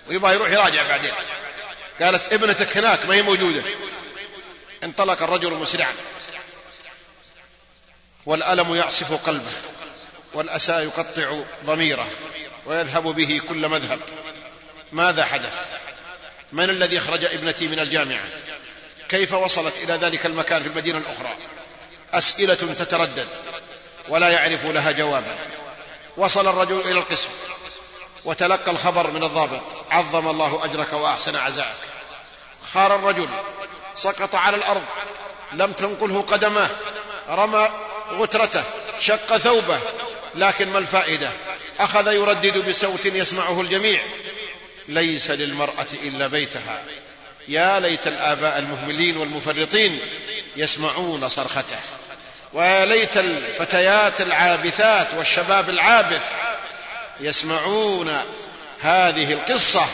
[0.08, 1.12] ويبغى يروح يراجع بعدين.
[2.02, 3.64] قالت ابنتك هناك ما هي موجودة.
[4.84, 5.94] انطلق الرجل مسرعا.
[8.26, 9.52] والألم يعصف قلبه
[10.34, 12.08] والأسى يقطع ضميره
[12.66, 14.00] ويذهب به كل مذهب.
[14.92, 15.80] ماذا حدث؟
[16.52, 18.26] من الذي اخرج ابنتي من الجامعة؟
[19.10, 21.36] كيف وصلت إلى ذلك المكان في المدينة الأخرى؟
[22.14, 23.28] أسئلة تتردد
[24.10, 25.38] ولا يعرف لها جوابا.
[26.18, 27.30] وصل الرجل إلى القسم
[28.26, 29.62] وتلقى الخبر من الضابط.
[29.92, 31.76] عظم الله أجرك وأحسن عزاءك.
[32.74, 33.30] خار الرجل
[33.96, 34.84] سقط على الأرض.
[35.54, 36.70] لم تنقله قدماه.
[37.30, 37.70] رمى
[38.12, 38.64] غترته
[39.00, 39.80] شق ثوبه.
[40.36, 41.30] لكن ما الفائدة؟
[41.80, 44.02] أخذ يردد بصوت يسمعه الجميع.
[44.88, 46.84] ليس للمرأة إلا بيتها.
[47.50, 50.00] يا ليت الآباء المهملين والمفرطين
[50.56, 51.80] يسمعون صرخته.
[52.54, 56.32] ويا ليت الفتيات العابثات والشباب العابث
[57.20, 58.18] يسمعون
[58.80, 59.86] هذه القصة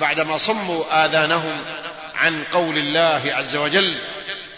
[0.00, 1.64] بعدما صموا آذانهم
[2.14, 3.98] عن قول الله عز وجل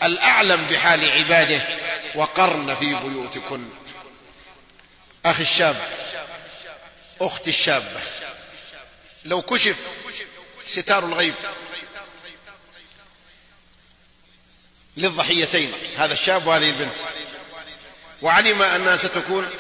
[0.03, 1.61] الأعلم بحال عباده
[2.15, 3.69] وقرن في بيوتكن.
[5.25, 5.77] أخي الشاب
[7.21, 8.01] أختي الشابة
[9.25, 9.77] لو كشف
[10.67, 11.35] ستار الغيب
[14.97, 16.97] للضحيتين هذا الشاب وهذه البنت.
[18.23, 19.51] وعلم أنها ستكون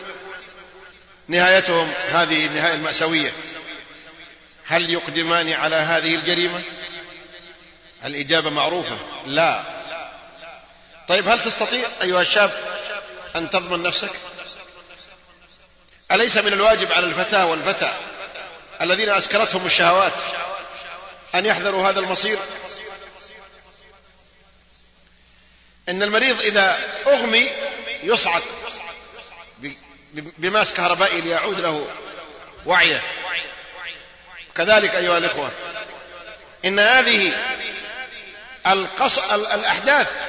[1.28, 3.32] نهايتهم هذه النهاية المأساوية.
[4.66, 6.62] هل يقدمان على هذه الجريمة؟
[8.04, 9.64] الإجابة معروفة لا.
[11.08, 12.50] طيب هل تستطيع أيها الشاب
[13.36, 14.10] أن تضمن نفسك؟
[16.12, 17.92] أليس من الواجب على الفتاة والفتى
[18.82, 20.12] الذين أسكرتهم الشهوات
[21.34, 22.38] أن يحذروا هذا المصير؟
[25.88, 27.50] إن المريض إذا أغمي
[28.02, 28.42] يصعق
[30.14, 31.86] بماس كهربائي ليعود له
[32.66, 33.02] وعيه.
[34.56, 35.50] كذلك أيها الإخوة
[36.64, 37.32] إن هذه
[38.66, 39.18] القص...
[39.32, 40.24] الأحداث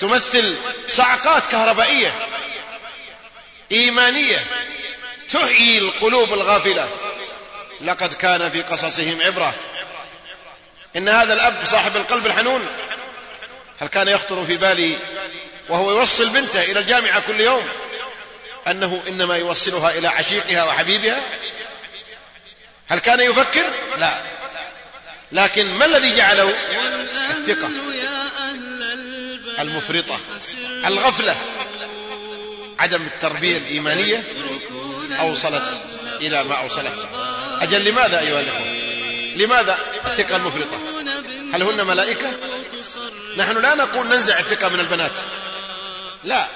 [0.00, 0.56] تمثل
[0.88, 2.18] صعقات كهربائية
[3.72, 4.46] إيمانية
[5.30, 6.88] تحيي القلوب الغافلة.
[7.80, 9.54] لقد كان في قصصهم عبرة
[10.96, 12.66] إن هذا الأب صاحب القلب الحنون.
[13.80, 14.98] هل كان يخطر في باله
[15.68, 17.62] وهو يوصل بنته إلى الجامعة كل يوم
[18.66, 21.22] أنه إنما يوصلها إلى عشيقها وحبيبها؟
[22.88, 24.20] هل كان يفكر؟ لا.
[25.32, 26.54] لكن ما الذي جعله؟
[27.30, 27.70] الثقة.
[29.58, 30.18] المفرطة.
[30.86, 31.36] الغفلة.
[32.78, 34.22] عدم التربية الإيمانية
[35.20, 35.84] أوصلت
[36.20, 37.08] إلى ما أوصلت.
[37.60, 38.66] أجل لماذا أيها الأخوة؟
[39.36, 40.78] لماذا الثقة المفرطة؟
[41.52, 42.30] هل هن ملائكة؟
[43.36, 45.12] نحن لا نقول ننزع الثقة من البنات.
[46.24, 46.46] لا.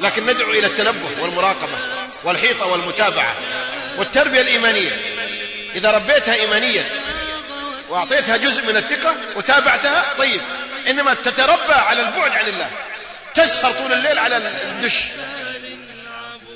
[0.00, 1.78] لكن ندعو إلى التنبه والمراقبة
[2.24, 3.34] والحيطة والمتابعة
[3.98, 4.90] والتربية الإيمانية.
[5.74, 6.88] إذا ربيتها إيمانيا
[7.88, 10.40] وأعطيتها جزء من الثقة وتابعتها طيب
[10.88, 12.70] إنما تتربى على البعد عن الله.
[13.34, 14.94] تسهر طول الليل على الدش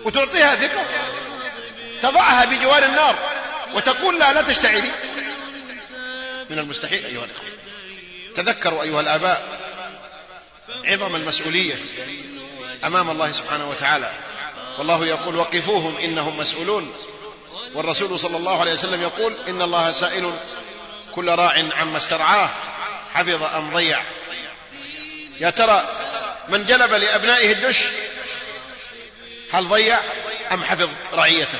[0.04, 0.84] وتعطيها ثقة
[2.02, 3.16] تضعها بجوار النار
[3.74, 4.90] وتقول لا لا تشتعلي.
[6.50, 7.53] من المستحيل أيها الأخوة.
[8.36, 9.60] تذكروا أيها الآباء
[10.84, 11.74] عظم المسؤولية
[12.84, 14.10] أمام الله سبحانه وتعالى.
[14.78, 16.94] والله يقول وقفوهم إنهم مسؤولون.
[17.74, 20.32] والرسول صلى الله عليه وسلم يقول إن الله سائل
[21.14, 22.50] كل راع عما استرعاه
[23.14, 24.04] حفظ أم ضيع.
[25.40, 25.88] يا ترى
[26.48, 27.78] من جلب لأبنائه الدش؟
[29.52, 29.98] هل ضيع
[30.52, 31.58] أم حفظ رعيته؟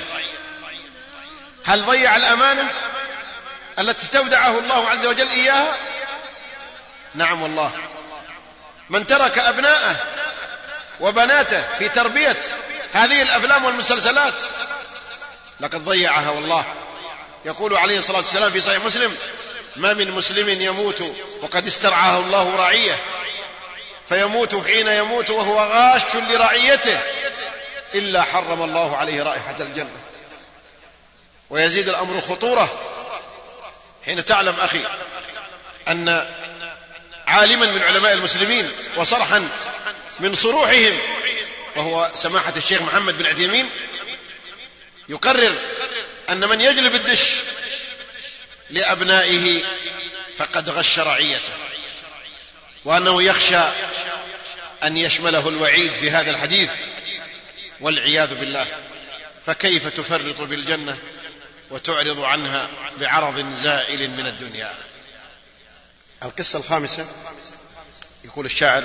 [1.65, 2.71] هل ضيع الأمانة
[3.79, 5.94] التي استودعه الله عز وجل إياها؟
[7.15, 7.73] نعم والله.
[8.91, 9.97] من ترك أبناءه
[11.01, 12.37] وبناته في تربية
[12.93, 14.35] هذه الأفلام والمسلسلات
[15.61, 16.65] لقد ضيعها والله.
[17.45, 19.17] يقول عليه الصلاة والسلام في صحيح مسلم
[19.77, 21.05] ما من مسلم يموت
[21.43, 23.01] وقد استرعاه الله رعية
[24.09, 27.01] فيموت حين يموت وهو غاش لرعيته
[27.95, 30.01] إلا حرم الله عليه رائحة الجنة.
[31.51, 32.73] ويزيد الأمر خطورة
[34.05, 34.87] حين تعلم أخي
[35.89, 36.35] أن
[37.27, 39.49] عالما من علماء المسلمين وصرحا
[40.21, 40.99] من صروحهم
[41.77, 43.71] وهو سماحة الشيخ محمد بن عثيمين
[45.09, 45.55] يقرر
[46.31, 47.35] أن من يجلب الدش
[48.71, 49.63] لأبنائه
[50.39, 51.53] فقد غش رعيته
[52.85, 53.63] وأنه يخشى
[54.85, 56.71] أن يشمله الوعيد في هذا الحديث
[57.81, 58.67] والعياذ بالله
[59.47, 60.99] فكيف تفرط بالجنة
[61.71, 62.69] وتعرض عنها
[63.01, 64.75] بعرض زائل من الدنيا؟
[66.25, 67.09] القصة الخامسة
[68.25, 68.85] يقول الشاعر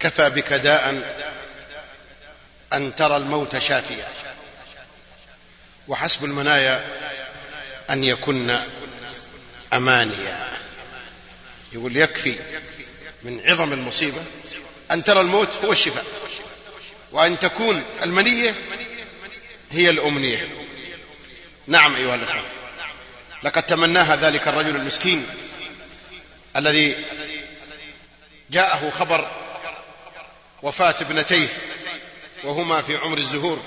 [0.00, 1.02] كفى بك داء
[2.72, 4.08] أن ترى الموت شافيا.
[5.88, 6.84] وحسب المنايا
[7.90, 8.58] أن يكن
[9.72, 10.48] أمانيا.
[11.72, 12.38] يقول يكفي
[13.22, 14.22] من عظم المصيبة
[14.90, 16.04] أن ترى الموت هو الشفاء
[17.12, 18.54] وأن تكون المنية
[19.70, 20.48] هي الأمنية.
[21.66, 22.42] نعم أيها الأخوة
[23.42, 25.26] لقد تمناها ذلك الرجل المسكين
[26.56, 27.04] الذي
[28.50, 29.30] جاءه خبر
[30.62, 31.48] وفاة ابنتيه
[32.44, 33.62] وهما في عمر الزهور.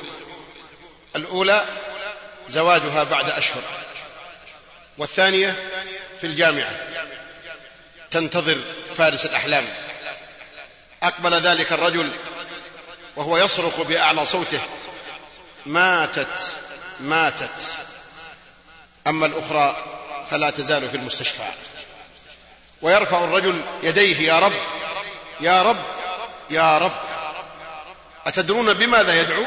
[1.15, 1.65] الأولى
[2.49, 3.61] زواجها بعد أشهر
[4.97, 5.55] والثانية
[6.21, 6.71] في الجامعة.
[8.11, 8.61] تنتظر
[8.97, 9.65] فارس الأحلام.
[11.03, 12.11] أقبل ذلك الرجل
[13.15, 14.61] وهو يصرخ بأعلى صوته
[15.65, 16.53] ماتت
[16.99, 17.77] ماتت.
[19.07, 19.85] أما الأخرى
[20.31, 21.43] فلا تزال في المستشفى.
[22.83, 24.53] ويرفع الرجل يديه يا رب
[25.41, 25.85] يا رب
[26.49, 26.93] يا رب.
[28.25, 29.45] أتدرون بماذا يدعو؟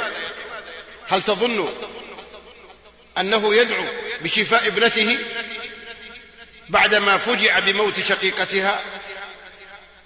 [1.09, 1.69] هل تظن
[3.19, 3.85] أنه يدعو
[4.21, 5.19] بشفاء ابنته
[6.69, 8.83] بعدما فجع بموت شقيقتها؟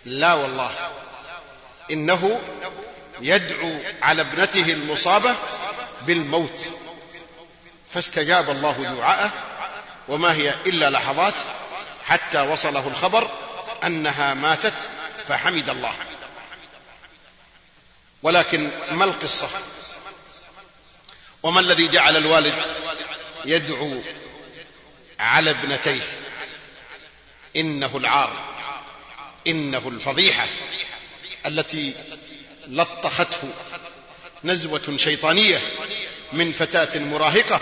[0.04, 0.70] لا والله.
[1.90, 2.40] إنه
[3.20, 5.34] يدعو على ابنته المصابة
[6.02, 6.68] بالموت.
[7.94, 9.32] فاستجاب الله دعاءه
[10.08, 11.34] وما هي إلا لحظات
[12.10, 13.30] حتى وصله الخبر
[13.84, 14.88] أنها ماتت
[15.28, 15.92] فحمد الله.
[18.22, 19.48] ولكن ما القصة؟
[21.42, 22.54] وما الذي جعل الوالد
[23.44, 24.02] يدعو
[25.18, 26.02] على ابنتيه؟
[27.56, 28.32] إنه العار
[29.46, 30.46] إنه الفضيحة
[31.46, 31.94] التي
[32.66, 33.48] لطخته
[34.44, 35.60] نزوة شيطانية
[36.32, 37.60] من فتاة مراهقة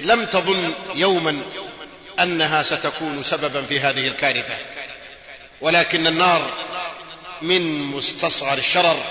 [0.00, 1.42] لم تظن يوما
[2.22, 4.58] أنها ستكون سببا في هذه الكارثة.
[5.60, 6.54] ولكن النار
[7.42, 9.04] من مستصغر الشرر.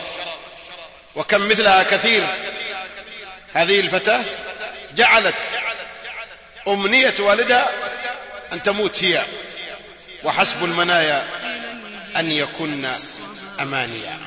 [1.16, 2.28] وكم مثلها كثير.
[3.54, 4.26] هذه الفتاة
[4.96, 5.42] جعلت
[6.68, 7.70] أمنية والدها
[8.54, 9.26] أن تموت هي.
[10.24, 11.28] وحسب المنايا
[12.18, 12.88] أن يكن
[13.60, 14.20] أمانيا.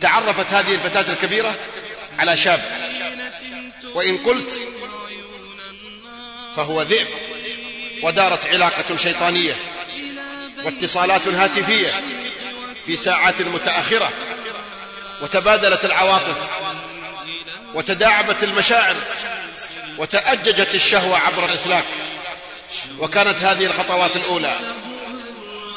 [0.00, 1.54] تعرفت هذه الفتاة الكبيرة
[2.18, 2.62] على شاب.
[3.94, 4.50] وإن قلت
[6.56, 7.06] فهو ذئب.
[8.02, 9.56] ودارت علاقة شيطانية
[10.64, 11.88] واتصالات هاتفية
[12.86, 14.12] في ساعات متأخرة
[15.22, 16.36] وتبادلت العواطف
[17.74, 18.94] وتداعبت المشاعر
[19.98, 21.84] وتأججت الشهوة عبر الإسلاك.
[22.98, 24.58] وكانت هذه الخطوات الأولى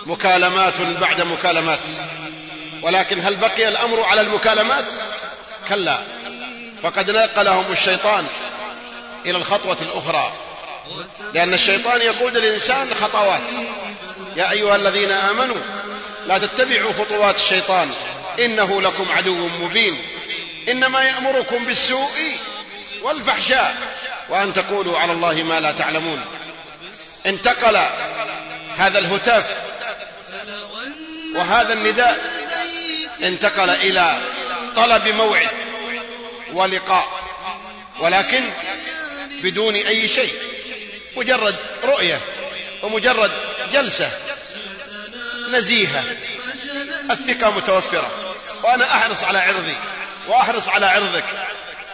[0.06, 1.88] مكالمات بعد مكالمات.
[2.82, 4.86] ولكن هل بقي الأمر على المكالمات؟
[5.70, 5.98] كلا.
[6.84, 8.28] فقد نقلهم الشيطان
[9.26, 10.49] إلى الخطوة الأخرى.
[11.34, 13.50] لأن الشيطان يقود الإنسان خطوات.
[14.36, 15.58] يا أيها الذين آمنوا
[16.28, 17.92] لا تتبعوا خطوات الشيطان.
[18.40, 19.98] إنه لكم عدو مبين.
[20.70, 22.32] إنما يأمركم بالسوء
[23.02, 23.76] والفحشاء.
[24.30, 26.22] وأن تقولوا على الله ما لا تعلمون.
[27.26, 27.78] انتقل
[28.78, 29.58] هذا الهتاف.
[31.36, 32.40] وهذا النداء
[33.24, 34.18] انتقل إلى
[34.76, 35.50] طلب موعد
[36.54, 37.08] ولقاء.
[38.00, 38.44] ولكن
[39.44, 40.49] بدون أي شيء.
[41.20, 42.22] مجرد رؤية
[42.84, 43.32] ومجرد
[43.74, 44.12] جلسة
[45.52, 46.04] نزيهة.
[47.12, 48.12] الثقة متوفرة.
[48.64, 49.76] وأنا أحرص على عرضي.
[50.28, 51.24] وأحرص على عرضك.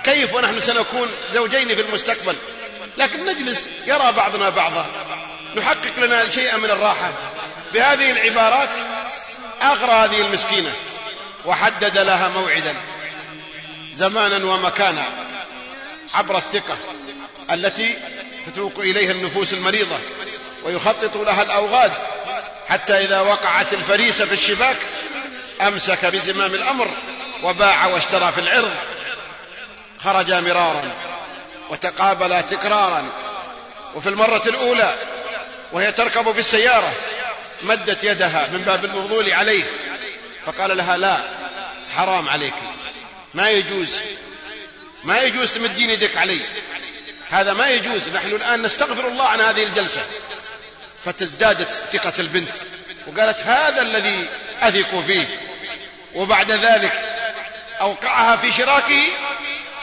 [0.03, 2.35] كيف ونحن سنكون زوجين في المستقبل.
[2.97, 4.85] لكن نجلس يرى بعضنا بعضا.
[5.55, 7.11] نحقق لنا شيئا من الراحة.
[7.73, 8.69] بهذه العبارات
[9.61, 10.71] أغرى هذه المسكينة.
[11.45, 12.75] وحدد لها موعدا.
[13.93, 15.05] زمانا ومكانا.
[16.13, 16.77] عبر الثقة
[17.51, 17.99] التي
[18.55, 19.97] تتوق إليها النفوس المريضة
[20.63, 21.91] ويخطط لها الأوغاد
[22.69, 24.77] حتى إذا وقعت الفريسة في الشباك
[25.61, 26.87] أمسك بزمام الأمر
[27.43, 28.71] وباع واشترى في العرض.
[30.03, 30.91] خرجا مرارا
[31.69, 33.05] وتقابلا تكرارا.
[33.95, 34.95] وفي المرة الأولى
[35.71, 36.93] وهي تركب في السيارة
[37.61, 39.63] مدت يدها من باب الفضول عليه
[40.45, 41.17] فقال لها لا
[41.95, 42.53] حرام عليك.
[43.33, 44.01] ما يجوز
[45.03, 46.39] ما يجوز تمدين يدك علي.
[47.29, 48.09] هذا ما يجوز.
[48.09, 50.01] نحن الآن نستغفر الله عن هذه الجلسة.
[51.05, 52.53] فتزدادت ثقة البنت.
[53.07, 54.29] وقالت هذا الذي
[54.61, 55.27] أثق فيه.
[56.13, 56.93] وبعد ذلك
[57.81, 59.03] أوقعها في شراكه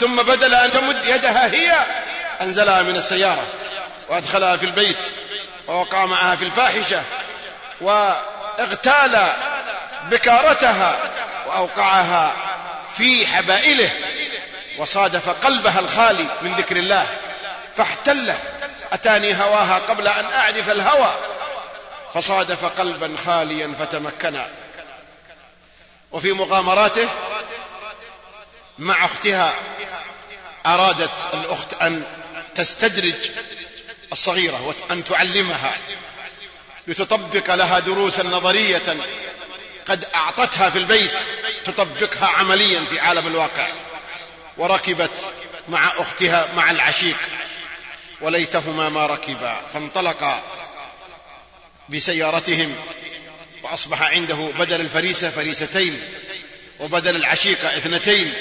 [0.00, 1.86] ثم بدل أن تمد يدها هي
[2.40, 3.46] أنزلها من السيارة.
[4.08, 5.04] وأدخلها في البيت.
[5.66, 7.02] ووقع معها في الفاحشة.
[7.80, 9.32] واغتال
[10.10, 10.98] بكارتها.
[11.46, 12.36] وأوقعها
[12.94, 13.90] في حبائله.
[14.78, 17.06] وصادف قلبها الخالي من ذكر الله.
[17.76, 18.38] فاحتله
[18.92, 21.14] أتاني هواها قبل أن أعرف الهوى.
[22.14, 24.50] فصادف قلبا خاليا فتمكنا.
[26.12, 27.08] وفي مغامراته
[28.78, 29.54] مع أختها
[30.66, 32.04] أرادت الأخت أن
[32.54, 33.30] تستدرج
[34.12, 35.72] الصغيرة وأن تعلمها.
[36.86, 38.96] لتطبق لها دروسا نظرية
[39.88, 41.18] قد أعطتها في البيت
[41.64, 43.68] تطبقها عمليا في عالم الواقع.
[44.56, 45.32] وركبت
[45.68, 47.16] مع أختها مع العشيق.
[48.22, 50.42] وليتهما ما ركبا فانطلقا
[51.88, 52.74] بسيارتهم
[53.62, 56.02] وأصبح عنده بدل الفريسة فريستين
[56.80, 58.32] وبدل العشيقة اثنتين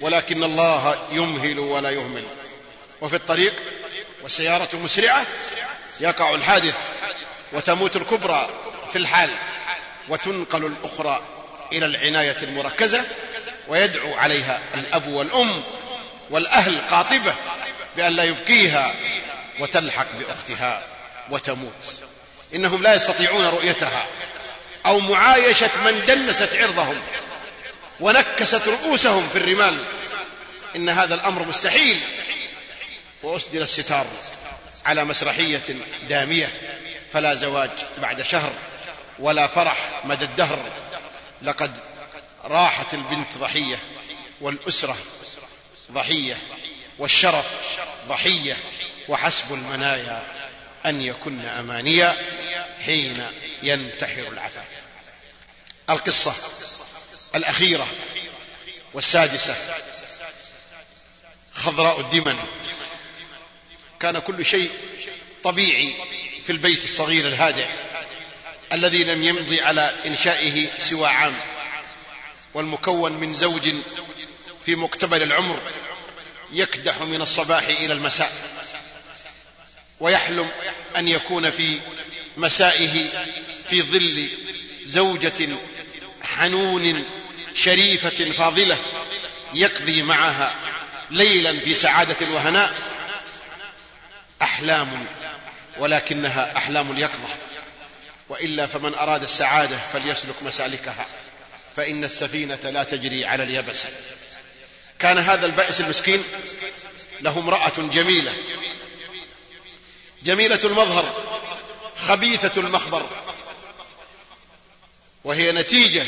[0.00, 2.24] ولكن الله يمهل ولا يهمل.
[3.00, 3.54] وفي الطريق
[4.22, 5.26] والسيارة مسرعة
[6.00, 6.74] يقع الحادث
[7.52, 8.48] وتموت الكبرى
[8.92, 9.30] في الحال
[10.08, 11.22] وتنقل الأخرى
[11.72, 13.04] إلى العناية المركزة
[13.68, 15.62] ويدعو عليها الأب والأم
[16.30, 17.34] والأهل قاطبة
[17.96, 18.94] بأن لا يبقيها
[19.60, 20.86] وتلحق بأختها
[21.30, 22.02] وتموت.
[22.54, 24.06] إنهم لا يستطيعون رؤيتها.
[24.86, 27.02] أو معايشة من دنست عرضهم
[28.00, 29.84] ونكست رؤوسهم في الرمال.
[30.76, 32.00] إن هذا الأمر مستحيل.
[33.22, 34.06] وأسدل الستار
[34.86, 35.62] على مسرحية
[36.08, 36.52] دامية.
[37.12, 38.52] فلا زواج بعد شهر
[39.18, 40.72] ولا فرح مدى الدهر.
[41.42, 41.76] لقد
[42.44, 43.78] راحت البنت ضحية
[44.40, 44.96] والأسرة
[45.92, 46.38] ضحية.
[46.98, 47.46] والشرف
[48.08, 48.56] ضحية
[49.08, 50.22] وحسب المنايا
[50.86, 52.16] أن يكن أمانيا
[52.84, 53.26] حين
[53.62, 54.66] ينتحر العفاف.
[55.90, 56.34] القصة
[57.34, 57.86] الأخيرة
[58.94, 59.74] والسادسة
[61.54, 62.38] خضراء الدمن.
[64.00, 64.70] كان كل شيء
[65.44, 65.94] طبيعي
[66.46, 67.66] في البيت الصغير الهادئ
[68.72, 71.34] الذي لم يمضي على إنشائه سوى عام
[72.54, 73.68] والمكون من زوج
[74.64, 75.60] في مقتبل العمر
[76.54, 78.32] يكدح من الصباح إلى المساء
[80.00, 80.50] ويحلم
[80.96, 81.80] أن يكون في
[82.36, 83.04] مسائه
[83.68, 84.28] في ظل
[84.84, 85.56] زوجة
[86.22, 87.04] حنون
[87.54, 88.76] شريفة فاضلة
[89.54, 90.54] يقضي معها
[91.10, 92.74] ليلا في سعادة وهناء
[94.42, 95.06] أحلام
[95.78, 97.28] ولكنها أحلام اليقظة.
[98.28, 101.06] وإلا فمن أراد السعادة فليسلك مسالكها
[101.76, 103.86] فإن السفينة لا تجري على اليبس.
[104.98, 106.24] كان هذا البائس المسكين
[107.20, 108.34] له امرأة جميلة.
[110.22, 111.14] جميلة المظهر
[112.08, 113.06] خبيثة المخبر.
[115.24, 116.06] وهي نتيجة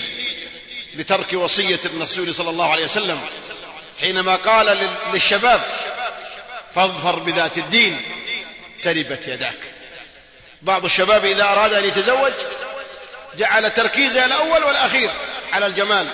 [0.95, 3.21] لترك وصية الرسول صلى الله عليه وسلم.
[4.01, 4.79] حينما قال
[5.13, 5.63] للشباب
[6.75, 8.01] فاظفر بذات الدين
[8.83, 9.59] تربت يداك.
[10.63, 12.33] بعض الشباب إذا أراد أن يتزوج
[13.37, 15.11] جعل تركيزه الأول والأخير
[15.53, 16.09] على الجمال.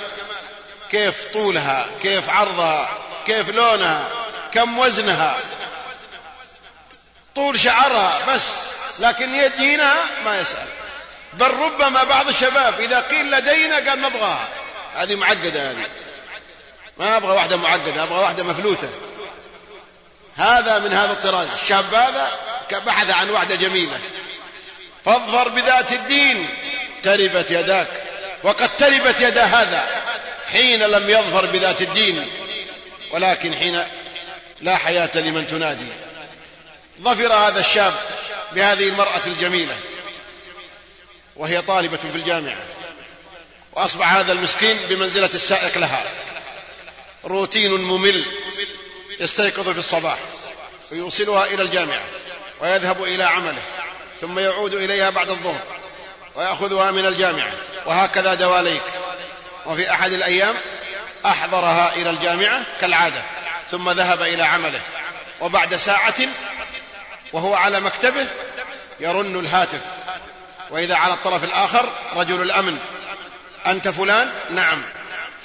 [0.93, 4.09] كيف طولها كيف عرضها كيف لونها
[4.55, 5.41] كم وزنها.
[7.35, 8.63] طول شعرها بس
[8.99, 10.67] لكن يدينها ما يسأل.
[11.33, 14.49] بل ربما بعض الشباب إذا قيل لدينا قال نبغاها
[14.97, 15.87] هذه معقدة هذه.
[16.99, 18.89] ما أبغى واحدة معقدة أبغى واحدة مفلوتة.
[20.37, 21.49] هذا من هذا الطراز.
[21.63, 22.39] الشاب هذا
[22.87, 24.01] بحث عن واحدة جميلة.
[25.05, 26.49] فاظفر بذات الدين.
[27.03, 27.89] تربت يداك.
[28.43, 30.03] وقد تربت يدا هذا.
[30.53, 32.27] حين لم يظفر بذات الدين
[33.11, 33.85] ولكن حين
[34.61, 35.87] لا حياة لمن تنادي.
[37.01, 37.95] ظفر هذا الشاب
[38.53, 39.77] بهذه المرأة الجميلة
[41.37, 42.57] وهي طالبة في الجامعة
[43.73, 46.05] وأصبح هذا المسكين بمنزلة السائق لها.
[47.25, 48.25] روتين ممل
[49.21, 50.19] يستيقظ في الصباح
[50.93, 52.03] ويوصلها إلى الجامعة
[52.61, 53.63] ويذهب إلى عمله
[54.21, 55.63] ثم يعود إليها بعد الظهر
[56.35, 57.53] ويأخذها من الجامعة
[57.87, 58.83] وهكذا دواليك.
[59.67, 60.55] وفي أحد الأيام
[61.27, 63.23] أحضرها إلى الجامعة كالعادة
[63.71, 64.81] ثم ذهب إلى عمله.
[65.41, 66.15] وبعد ساعة
[67.33, 68.27] وهو على مكتبه
[69.01, 69.81] يرن الهاتف.
[70.71, 72.79] وإذا على الطرف الآخر رجل الأمن
[73.67, 74.83] أنت فلان؟ نعم.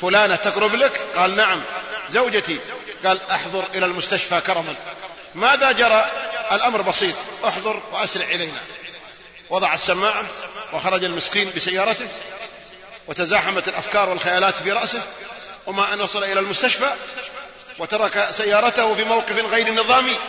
[0.01, 1.61] فلانة تقرب لك؟ قال نعم.
[2.09, 2.59] زوجتي؟
[3.05, 4.75] قال أحضر إلى المستشفى كرما.
[5.35, 6.11] ماذا جرى؟
[6.51, 7.15] الأمر بسيط.
[7.45, 8.59] أحضر وأسرع إلينا.
[9.49, 10.25] وضع السماعة
[10.73, 12.09] وخرج المسكين بسيارته.
[13.07, 15.01] وتزاحمت الأفكار والخيالات في رأسه
[15.65, 16.93] وما أن وصل إلى المستشفى
[17.77, 20.19] وترك سيارته في موقف غير نظامي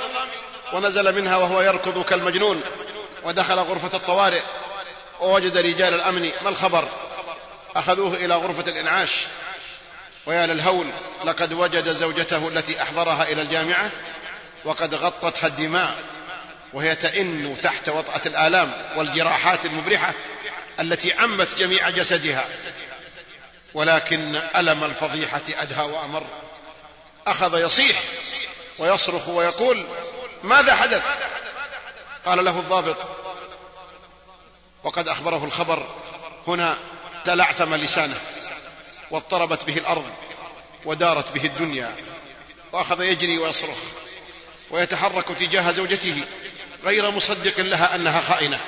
[0.73, 2.63] ونزل منها وهو يركض كالمجنون
[3.25, 4.43] ودخل غرفة الطوارئ
[5.21, 6.89] ووجد رجال الأمن ما الخبر؟
[7.77, 9.11] أخذوه إلى غرفة الإنعاش.
[10.27, 10.87] ويا للهول
[11.25, 13.91] لقد وجد زوجته التي أحضرها إلى الجامعة
[14.65, 15.95] وقد غطتها الدماء
[16.73, 20.15] وهي تئن تحت وطأة الآلام والجراحات المبرحة.
[20.81, 22.49] التي عمت جميع جسدها.
[23.75, 26.27] ولكن ألم الفضيحة أدهى وأمر.
[27.27, 28.03] أخذ يصيح
[28.79, 29.87] ويصرخ ويقول
[30.43, 31.03] ماذا حدث؟
[32.27, 33.09] قال له الضابط
[34.85, 35.87] وقد أخبره الخبر.
[36.47, 36.79] هنا
[37.25, 38.21] تلعثم لسانه
[39.11, 40.07] واضطربت به الأرض
[40.85, 41.97] ودارت به الدنيا.
[42.73, 43.77] وأخذ يجري ويصرخ
[44.71, 46.25] ويتحرك تجاه زوجته
[46.85, 48.61] غير مصدق لها أنها خائنة.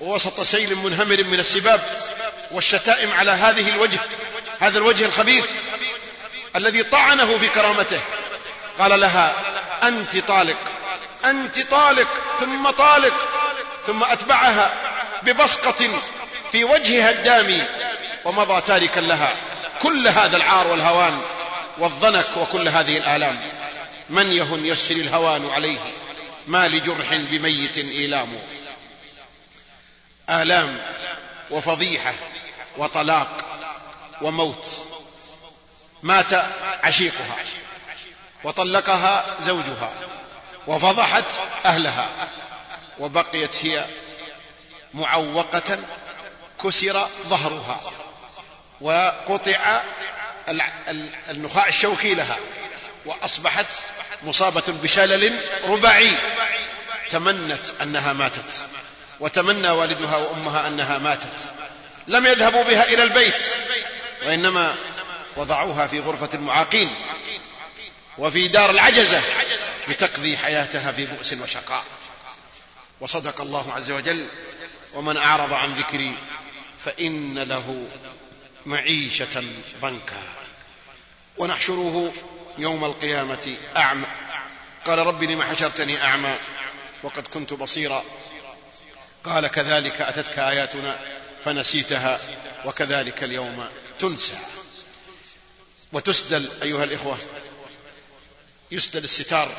[0.00, 1.80] ووسط سيل منهمر من السباب
[2.50, 4.00] والشتائم على هذه الوجه
[4.60, 5.44] هذا الوجه الخبيث
[6.56, 8.00] الذي طعنه في كرامته.
[8.78, 9.34] قال لها
[9.82, 10.56] أنت طالق
[11.24, 12.08] أنت طالق
[12.40, 13.14] ثم طالق
[13.86, 14.72] ثم أتبعها
[15.22, 15.88] ببصقة
[16.52, 17.62] في وجهها الدامي
[18.24, 19.36] ومضى تاركا لها
[19.82, 21.20] كل هذا العار والهوان
[21.78, 23.38] والضنك وكل هذه الآلام.
[24.10, 25.78] من يهن يسر الهوان عليه؟
[26.46, 28.38] ما لجرح بميت إيلام.
[30.30, 30.78] آلام
[31.50, 32.14] وفضيحة
[32.76, 33.28] وطلاق
[34.22, 34.68] وموت.
[36.02, 36.34] مات
[36.82, 37.36] عشيقها
[38.44, 39.92] وطلقها زوجها
[40.66, 41.24] وفضحت
[41.64, 42.30] أهلها
[42.98, 43.86] وبقيت هي
[44.94, 45.78] معوقة
[46.64, 47.80] كسر ظهرها
[48.80, 49.80] وقطع
[51.30, 52.36] النخاع الشوكي لها
[53.06, 53.66] وأصبحت
[54.22, 56.18] مصابة بشلل رباعي.
[57.10, 58.66] تمنت أنها ماتت.
[59.20, 61.54] وتمنى والدها وأمها أنها ماتت.
[62.08, 63.42] لم يذهبوا بها إلى البيت
[64.26, 64.74] وإنما
[65.36, 66.94] وضعوها في غرفة المعاقين
[68.18, 69.22] وفي دار العجزة
[69.88, 71.84] لتقضي حياتها في بؤس وشقاء.
[73.00, 74.26] وصدق الله عز وجل
[74.94, 76.14] ومن أعرض عن ذكري
[76.84, 77.86] فإن له
[78.66, 79.44] معيشة
[79.80, 80.22] ضنكا.
[81.36, 82.12] ونحشره
[82.58, 84.06] يوم القيامة أعمى.
[84.86, 86.36] قال رب لم حشرتني أعمى
[87.02, 88.04] وقد كنت بصيرا.
[89.26, 90.98] قال كذلك أتتك آياتنا
[91.44, 92.18] فنسيتها
[92.64, 94.38] وكذلك اليوم تنسى.
[95.92, 97.18] وتسدل أيها الإخوة
[98.70, 99.56] يسدل الستار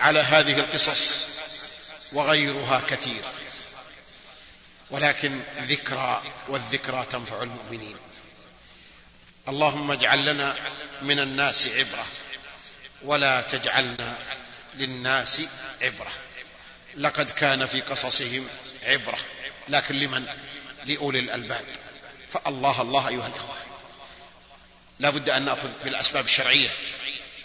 [0.00, 1.26] على هذه القصص
[2.12, 3.24] وغيرها كثير.
[4.90, 7.96] ولكن ذكرى والذكرى تنفع المؤمنين.
[9.48, 10.54] اللهم اجعل لنا
[11.02, 12.06] من الناس عبرة
[13.02, 14.16] ولا تجعلنا
[14.74, 15.42] للناس
[15.82, 16.10] عبرة.
[16.96, 18.46] لقد كان في قصصهم
[18.82, 19.18] عبرة
[19.68, 20.26] لكن لمن؟
[20.84, 21.64] لأولي الألباب.
[22.32, 23.54] فالله الله أيها الإخوة
[25.00, 26.68] لا بد أن نأخذ بالأسباب الشرعية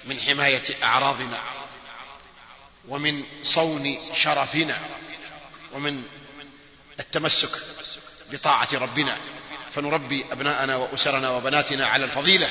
[0.06, 1.40] من حماية أعراضنا
[2.88, 4.80] ومن صون شرفنا
[5.74, 6.04] ومن
[7.00, 7.50] التمسك
[8.32, 9.18] بطاعة ربنا.
[9.72, 12.50] فنربي أبناءنا وأسرنا وبناتنا على الفضيلة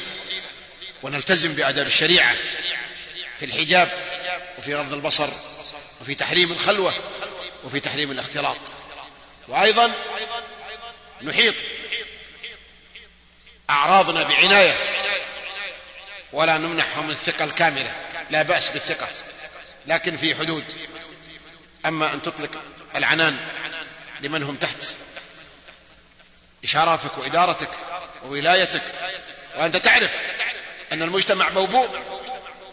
[1.02, 2.36] ونلتزم بأداب الشريعة
[3.39, 3.93] في الحجاب
[4.59, 5.28] وفي غض البصر
[6.01, 6.94] وفي تحريم الخلوة
[7.64, 8.56] وفي تحريم الاختلاط.
[9.48, 9.93] وأيضا
[11.22, 11.55] نحيط
[13.70, 14.77] أعراضنا بعناية
[16.32, 17.93] ولا نمنحهم الثقة الكاملة.
[18.31, 19.09] لا بأس بالثقة
[19.86, 20.64] لكن في حدود.
[21.86, 22.51] أما أن تطلق
[22.97, 23.48] العنان
[24.20, 24.85] لمن هم تحت
[26.64, 27.70] إشارافك وإدارتك
[28.24, 28.82] وولايتك
[29.56, 30.10] وأنت تعرف
[30.93, 31.89] أن المجتمع موبوء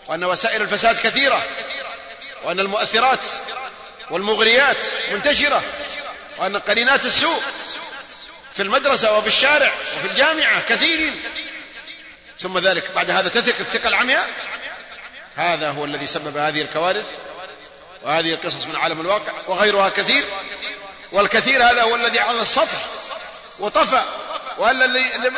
[0.07, 1.43] وأن وسائل الفساد كثيرة.
[2.43, 3.25] وأن المؤثرات
[4.09, 5.63] والمغريات منتشرة
[6.37, 7.41] وأن قرينات السوء
[8.53, 11.21] في المدرسة وفي الشارع وفي الجامعة كثيرين.
[12.41, 14.29] ثم ذلك بعد هذا تثق الثقة العمياء.
[15.35, 17.05] هذا هو الذي سبب هذه الكوارث
[18.03, 20.25] وهذه القصص من عالم الواقع وغيرها كثير.
[21.11, 22.85] والكثير هذا هو الذي على السطح
[23.59, 24.03] وطفى
[24.57, 24.85] وهذا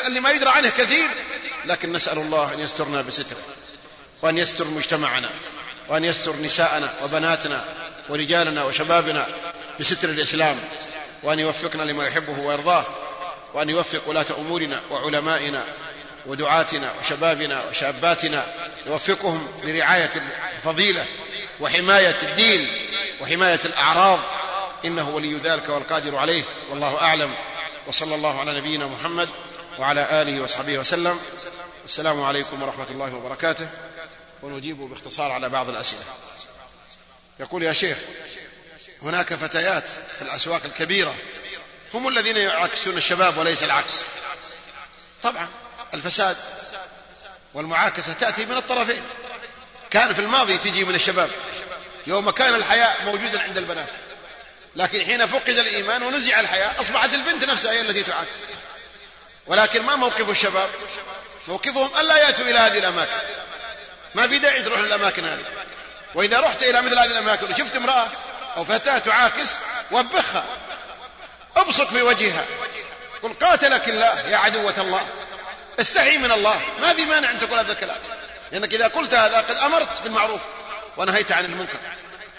[0.08, 1.10] اللي ما يدرى عنه كثير.
[1.66, 3.38] لكن نسأل الله أن يسترنا بستره
[4.22, 5.30] وأن يستر مجتمعنا.
[5.90, 7.66] وأن يستر نساءنا وبناتنا
[8.10, 9.28] ورجالنا وشبابنا
[9.80, 10.58] بستر الإسلام
[11.24, 12.86] وأن يوفقنا لما يحبه ويرضاه
[13.54, 15.64] وأن يوفق ولاة أمورنا وعلمائنا
[16.26, 18.46] ودعاتنا وشبابنا وشاباتنا
[18.88, 20.12] يوفقهم لرعاية
[20.58, 21.06] الفضيلة
[21.60, 22.68] وحماية الدين
[23.22, 24.20] وحماية الأعراض.
[24.86, 27.34] إنه ولي ذلك والقادر عليه والله أعلم.
[27.88, 29.30] وصلى الله على نبينا محمد
[29.80, 31.20] وعلى آله وصحبه وسلم.
[31.86, 33.68] السلام عليكم ورحمة الله وبركاته.
[34.44, 36.04] ونجيب باختصار على بعض الأسئلة.
[37.40, 37.98] يقول يا شيخ
[39.02, 41.16] هناك فتيات في الأسواق الكبيرة
[41.94, 44.06] هم الذين يعاكسون الشباب وليس العكس.
[45.24, 45.48] طبعا
[45.94, 46.38] الفساد
[47.54, 49.04] والمعاكسة تأتي من الطرفين.
[49.90, 51.30] كان في الماضي تجي من الشباب.
[52.08, 53.90] يوم كان الحياء موجودا عند البنات.
[54.76, 58.40] لكن حين فقد الإيمان ونزع الحياء أصبحت البنت نفسها هي التي تعاكس.
[59.48, 60.70] ولكن ما موقف الشباب؟
[61.48, 63.12] موقفهم ألا يأتوا إلى هذه الأماكن.
[64.16, 65.46] ما في داعي تروح للأماكن هذه.
[66.16, 68.08] وإذا رحت إلى مثل هذه الأماكن وشفت امرأة
[68.58, 69.58] أو فتاة تعاكس
[69.92, 70.46] وبخها.
[71.58, 72.46] ابصق في وجهها.
[73.24, 75.08] قل قاتلك الله يا عدوة الله.
[75.80, 76.62] استحي من الله.
[76.82, 77.98] ما في مانع أن تقول هذا الكلام.
[78.52, 80.42] لأنك إذا قلت هذا قد أمرت بالمعروف
[80.98, 81.78] ونهيت عن المنكر.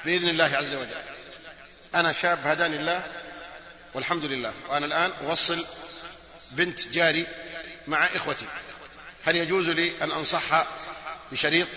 [0.04, 1.00] بإذن الله عز وجل.
[1.94, 3.02] أنا شاب هداني الله.
[3.94, 4.52] والحمد لله.
[4.68, 5.66] وأنا الآن أوصل
[6.50, 7.26] بنت جاري
[7.86, 8.46] مع إخوتي.
[9.26, 10.66] هل يجوز لي أن أنصحها
[11.32, 11.68] بشريط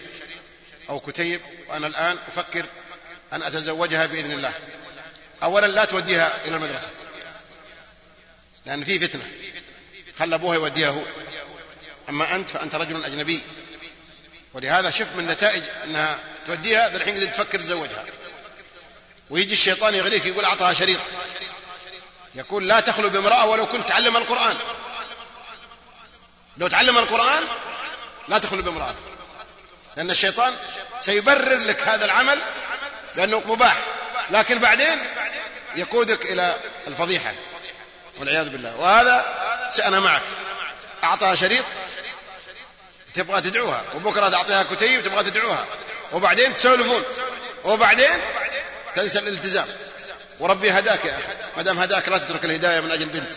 [0.89, 2.65] أو كتيب وأنا الآن أفكر
[3.33, 4.53] أن أتزوجها بإذن الله.
[5.43, 6.89] أولا لا توديها إلى المدرسة
[8.65, 9.31] لأن في فتنة.
[10.19, 11.01] خل أبوها يوديها هو؟
[12.09, 13.41] أما أنت فأنت رجل أجنبي.
[14.53, 18.05] ولهذا شوف من نتائج أنها توديها ذا الحين تفكر تزوجها.
[19.29, 20.99] ويجي الشيطان يغريك يقول أعطها شريط.
[22.35, 24.57] يقول لا تخلو بامرأة ولو كنت تعلم القرآن.
[26.57, 27.43] لو تعلم القرآن
[28.27, 28.95] لا تخلو بامرأة.
[29.97, 30.53] لأن الشيطان
[31.01, 32.39] سيبرر لك هذا العمل
[33.15, 33.77] بأنه مباح.
[34.29, 34.99] لكن بعدين
[35.75, 36.55] يقودك إلى
[36.87, 37.33] الفضيحة.
[38.19, 38.75] والعياذ بالله.
[38.75, 39.25] وهذا
[39.85, 40.21] أنا معك.
[41.03, 41.65] أعطاها شريط
[43.13, 43.83] تبغى تدعوها.
[43.95, 45.65] وبكرة تعطيها كتيب تبغى تدعوها.
[46.11, 47.03] وبعدين تسولفون.
[47.63, 48.19] وبعدين
[48.95, 49.67] تنسى الالتزام.
[50.39, 51.33] وربي هداك يا أخي.
[51.57, 53.31] ما دام هداك لا تترك الهداية من أجل بنت.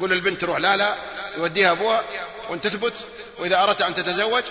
[0.00, 0.58] قول للبنت تروح.
[0.58, 0.94] لا لا.
[1.36, 2.04] يوديها أبوها
[2.48, 3.04] وأن تثبت.
[3.38, 4.42] وإذا أردت أن تتزوج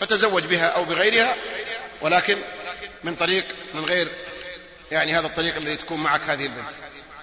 [0.00, 1.36] فتزوج بها أو بغيرها
[2.00, 2.38] ولكن
[3.04, 3.44] من طريق
[3.74, 4.08] من غير
[4.92, 6.70] يعني هذا الطريق الذي تكون معك هذه البنت.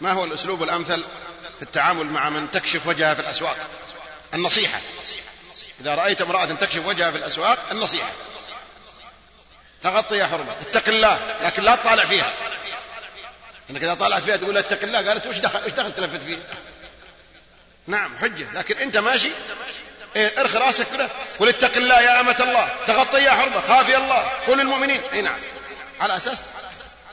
[0.02, 1.04] ما هو الأسلوب الأمثل
[1.58, 3.58] في التعامل مع من تكشف وجهها في الأسواق؟
[4.34, 4.80] النصيحة.
[5.82, 8.10] إذا رأيت امرأة تكشف وجهها في الأسواق النصيحة.
[9.84, 12.34] تغطي يا حرمة اتق الله لكن لا تطالع فيها.
[13.70, 16.38] إنك إذا طالعت فيها تقول اتق الله قالت وش دخل وش دخل تلفت فيه؟
[17.88, 19.32] نعم حجة لكن أنت ماشي
[20.18, 21.10] إيه ارخي راسك كده.
[21.40, 22.76] قل اتق الله يا أمة الله.
[22.88, 23.62] تغطي يا حرمة.
[23.68, 24.32] خافي الله.
[24.48, 25.02] قل للمؤمنين.
[25.14, 25.40] أي نعم.
[26.00, 26.44] على أساس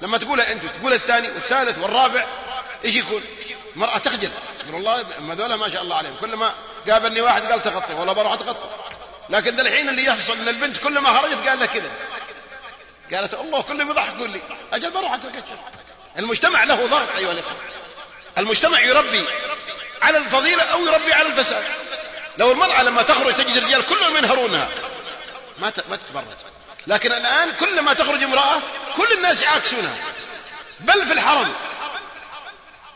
[0.00, 2.26] لما تقولها أنت تقول الثاني والثالث والرابع
[2.84, 3.22] إيش يكون
[3.76, 4.30] مرأة تخجل.
[4.58, 6.16] تقول والله ما ذولا ما شاء الله عليهم.
[6.20, 6.54] كل ما
[6.90, 8.68] قابلني واحد قال تغطي والله بروح أتغطى.
[9.30, 11.90] لكن الحين اللي يحصل إن البنت كل ما خرجت قال لها كذا.
[13.14, 14.40] قالت الله كل ما يضحكون لي
[14.72, 15.58] أجل بروح اتكشف
[16.18, 17.56] المجتمع له ضغط أيها الإخوة.
[18.38, 19.24] المجتمع يربي
[20.02, 21.64] على الفضيلة أو يربي على الفساد.
[22.38, 24.68] لو المرأة لما تخرج تجد الرجال كلهم ينهرونها.
[25.58, 26.24] ما ما تتبرج
[26.86, 28.60] لكن الآن كل ما تخرج امرأة
[28.96, 29.96] كل الناس يعاكسونها.
[30.80, 31.54] بل في الحرم.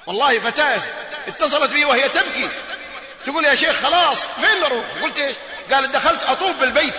[0.07, 0.83] والله فتاة
[1.29, 2.49] اتصلت بي وهي تبكي.
[3.25, 5.35] تقول يا شيخ خلاص فين نروح؟ قلت إيش؟
[5.73, 6.95] قالت دخلت أطوف بالبيت.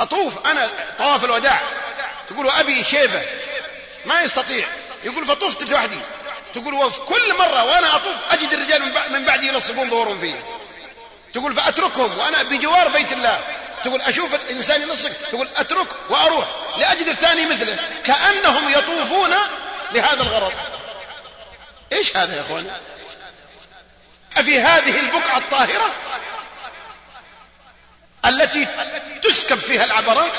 [0.00, 1.62] أطوف أنا طواف الوداع.
[2.28, 3.22] تقول وابي شيبة.
[4.04, 4.68] ما يستطيع.
[5.04, 5.98] يقول فطفت لوحدي.
[6.54, 10.55] تقول وفي كل مرة وأنا أطوف أجد الرجال من بعدي يلصقون ظهورهم فيه
[11.36, 13.40] تقول فأتركهم وأنا بجوار بيت الله.
[13.84, 16.44] تقول أشوف الإنسان يلصق تقول أترك وأروح
[16.78, 17.78] لأجد الثاني مثله.
[18.04, 19.34] كأنهم يطوفون
[19.92, 20.52] لهذا الغرض.
[21.92, 22.70] إيش هذا يا أخواني؟
[24.36, 25.94] أفي هذه البقعة الطاهرة
[28.26, 28.66] التي
[29.22, 30.38] تسكب فيها العبرات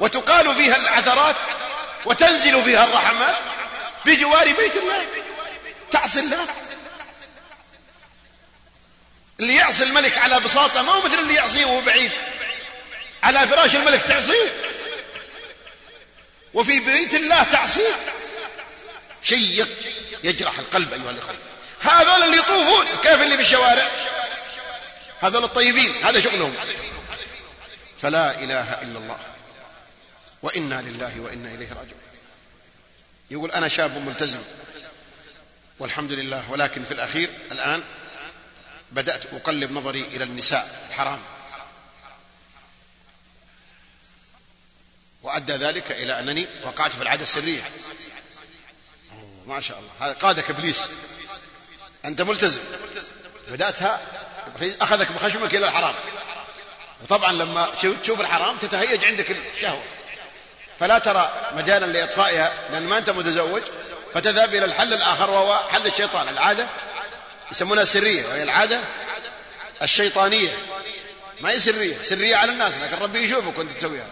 [0.00, 1.36] وتقال فيها العثرات
[2.04, 3.36] وتنزل فيها الرحمات
[4.04, 5.06] بجوار بيت الله.
[5.90, 6.46] تعصي الله.
[9.40, 12.10] اللي يعصي الملك على بساطة ما هو مثل اللي يعصيه وهو بعيد.
[13.22, 14.52] على فراش الملك تعصيه؟
[16.54, 17.94] وفي بيت الله تعصيه؟
[19.22, 19.66] شيء
[20.24, 21.38] يجرح القلب أيها الأخوة.
[21.80, 23.90] هذول اللي يطوفون كيف اللي بالشوارع
[25.20, 26.54] هذول الطيبين هذا شغلهم.
[28.02, 29.18] فلا إله إلا الله.
[30.42, 32.00] وإنا لله وإنا إليه راجعون.
[33.30, 34.42] يقول أنا شاب ملتزم.
[35.78, 37.82] والحمد لله ولكن في الأخير الآن
[38.92, 41.18] بدأت أقلب نظري إلى النساء الحرام.
[45.22, 47.62] وأدى ذلك إلى أنني وقعت في العادة السرية.
[49.46, 49.90] ما شاء الله.
[50.00, 50.88] هذا قادك إبليس.
[52.04, 52.60] أنت ملتزم.
[53.48, 54.00] بدأتها
[54.80, 55.94] أخذك بخشمك إلى الحرام.
[57.02, 57.70] وطبعا لما
[58.02, 59.82] تشوف الحرام تتهيج عندك الشهوة.
[60.80, 63.62] فلا ترى مجالا لإطفائها لأن ما أنت متزوج
[64.14, 66.68] فتذهب إلى الحل الآخر وهو حل الشيطان العادة
[67.52, 68.80] يسمونها سرية وهي العادة
[69.82, 70.58] الشيطانية.
[71.40, 74.06] ما هي سرية سرية على الناس لكن ربي يشوفك وأنت تسويها.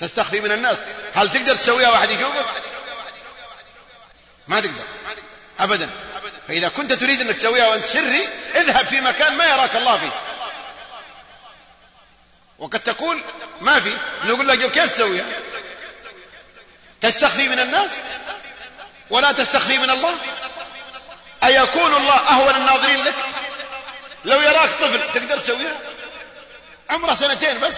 [0.00, 0.78] تستخفي من الناس.
[1.14, 2.46] هل تقدر تسويها واحد يشوفك؟
[4.48, 4.84] ما تقدر.
[5.60, 5.90] أبدا.
[6.48, 10.12] فإذا كنت تريد أنك تسويها وأنت سري اذهب في مكان ما يراك الله فيه.
[12.58, 13.22] وقد تقول
[13.60, 15.24] ما في نقول لك كيف تسويها؟
[17.00, 17.90] تستخفي من الناس
[19.10, 20.14] ولا تستخفي من الله؟
[21.46, 23.14] أيكون الله أهون الناظرين لك؟
[24.24, 25.78] لو يراك طفل تقدر تسويها؟
[26.90, 27.74] عمره سنتين بس.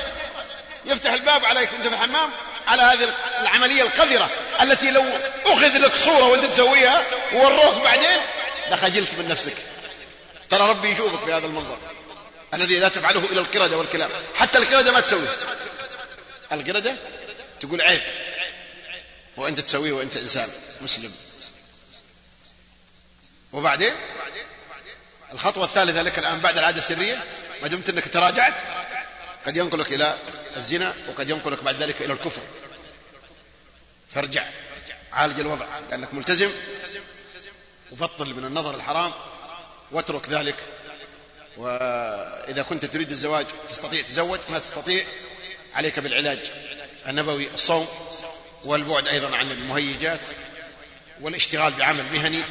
[0.85, 2.31] يفتح الباب عليك أنت في الحمام
[2.67, 4.31] على هذه العملية القذرة
[4.63, 5.05] التي لو
[5.47, 7.03] أخذ لك صورة وأنت تسويها
[7.33, 8.19] ووروك بعدين
[8.71, 9.55] لخجلت من نفسك.
[10.51, 11.79] ترى ربي يشوفك في هذا المنظر
[12.55, 14.11] الذي لا تفعله إلى القردة والكلاب.
[14.35, 15.37] حتى القردة ما تسويه.
[16.53, 16.95] القردة
[17.61, 18.03] تقول عيب
[19.37, 20.49] وأنت تسويه وأنت إنسان
[20.81, 21.15] مسلم.
[23.53, 23.93] وبعدين؟
[25.33, 27.25] الخطوة الثالثة لك الآن بعد العادة السرية
[27.63, 28.61] ما دمت أنك تراجعت
[29.47, 30.19] قد ينقلك إلى
[30.57, 32.43] الزنا وقد ينقلك بعد ذلك إلى الكفر.
[34.11, 34.45] فارجع
[35.13, 36.51] عالج الوضع لأنك ملتزم
[37.93, 39.13] وبطل من النظر الحرام
[39.91, 40.57] واترك ذلك.
[41.57, 45.05] وإذا كنت تريد الزواج تستطيع تزوج ما تستطيع
[45.75, 46.39] عليك بالعلاج
[47.09, 47.89] النبوي الصوم
[48.65, 50.27] والبعد أيضا عن المهيجات
[51.21, 52.43] والاشتغال بعمل مهني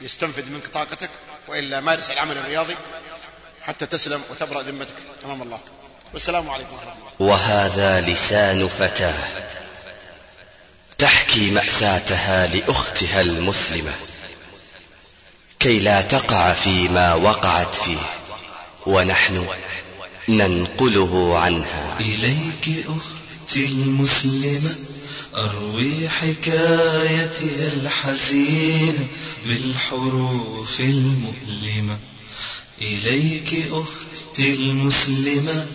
[0.00, 1.10] يستنفد منك طاقتك
[1.48, 2.76] وإلا مارس العمل الرياضي
[3.62, 4.94] حتى تسلم وتبرأ ذمتك.
[5.24, 5.60] أمام الله.
[6.12, 7.32] والسلام عليكم ورحمة الله.
[7.32, 9.14] وهذا لسان فتاة
[10.98, 13.92] تحكي مأساتها لأختها المسلمة
[15.60, 17.98] كي لا تقع فيما وقعت فيه
[18.86, 19.46] ونحن
[20.28, 21.96] ننقله عنها.
[22.00, 24.76] إليك أختي المسلمة.
[25.34, 29.06] أروي حكايتي الحزينة
[29.46, 31.98] بالحروف المؤلمة.
[32.82, 35.66] إليك أختي المسلمة.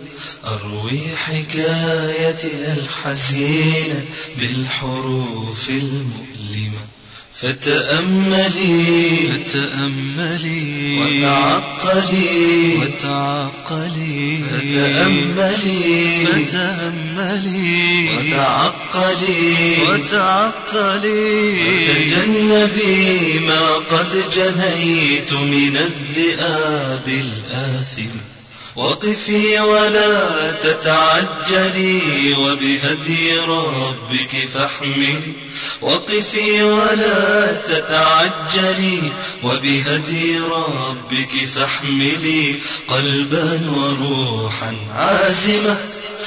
[0.44, 4.04] أروي حكايتي الحزينة
[4.38, 6.95] بالحروف المؤلمة.
[7.40, 8.84] فتأملي
[9.28, 21.52] فتأملي وتعقلي وتعقلي فتأملي فتأملي وتعقلي وتعقلي.
[21.68, 28.35] وتجنبي ما قد جنيت من الذئاب الآثمة
[28.76, 35.32] وقفي ولا تتعجلي وبهدي ربك فاحملي.
[35.80, 39.02] وقفي ولا تتعجلي
[39.42, 42.54] وبهدي ربك فاحملي.
[42.88, 45.76] قلبا وروحا عازمة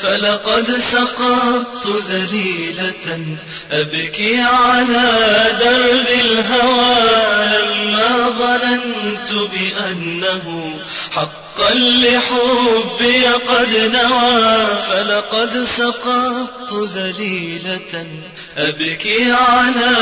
[0.01, 3.37] فلقد سقطت ذليلة.
[3.71, 5.11] أبكي على
[5.59, 6.95] درب الهوى
[7.47, 10.79] لما ظننت بأنه
[11.11, 11.73] حقا
[12.39, 18.05] لحبي قد نوى فلقد سقطت ذليلة.
[18.57, 19.95] أبكي على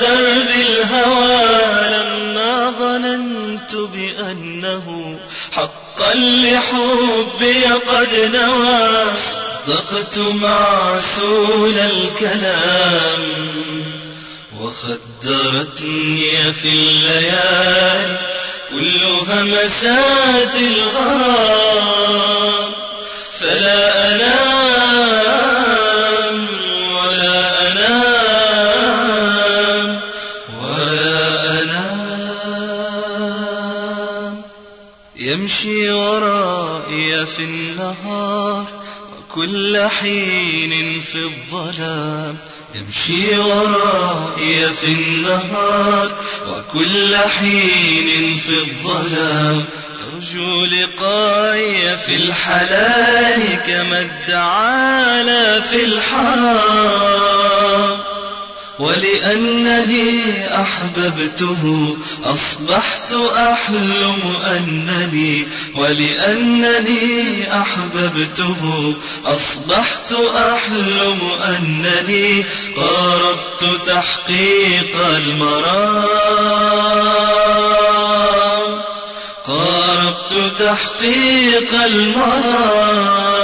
[0.00, 1.44] درب الهوى
[1.88, 5.18] لما ظننت بأنه
[5.52, 9.04] حقا لحبي قد نوى.
[9.66, 13.24] صدقت معسول الكلام.
[14.64, 18.18] وخدرتني في الليالي
[18.70, 21.94] كل همسات الغرام.
[23.40, 25.16] فلا أنام
[26.96, 28.80] ولا أنام
[30.62, 31.22] ولا
[31.62, 32.02] أنام.
[35.16, 38.66] يمشي ورائي في النهار
[39.18, 42.36] وكل حين في الظلام.
[42.74, 46.10] يمشي ورائي في النهار
[46.48, 49.64] وكل حين في الظلام.
[50.14, 56.94] يرجو لقاي في الحلال كما ادعى في الحرام.
[58.78, 60.20] ولأنني
[60.60, 68.94] أحببته أصبحت أحلم أنني ولأنني أحببته
[69.26, 72.44] أصبحت أحلم أنني
[72.76, 76.04] قاربت تحقيق المرام.
[79.46, 83.34] قاربت تحقيق المرام.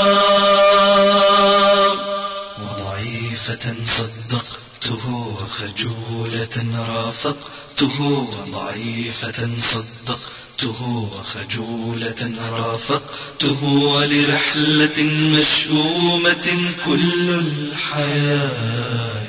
[4.91, 14.99] صدقته وخجولة رافقته وضعيفة صدقته وخجولة رافقته ولرحلة
[15.39, 19.27] مشؤومة كل الحياة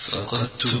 [0.00, 0.80] فقدته.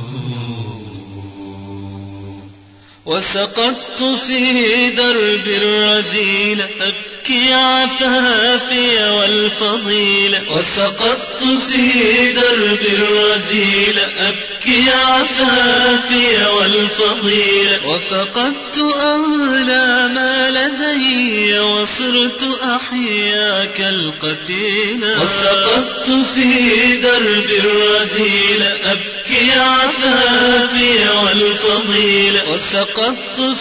[3.08, 18.78] وسقطت في درب الرذيلة أبكي عفافي والفضيلة وسقطت في درب الرذيلة أبكي عفافي والفضيلة وفقدت
[19.00, 32.97] أغلى ما لدي وصرت أحيا كالقتيلة وسقطت في درب الرذيلة أبكي عفافي والفضيلة وسقطت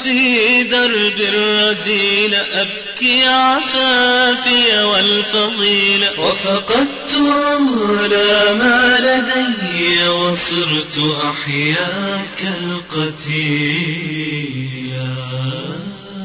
[0.03, 13.37] في درب الرذيلة أبكي عفافي والفضيلة وفقدت أغلى ما لدي وصرت أحيا كالقتيلة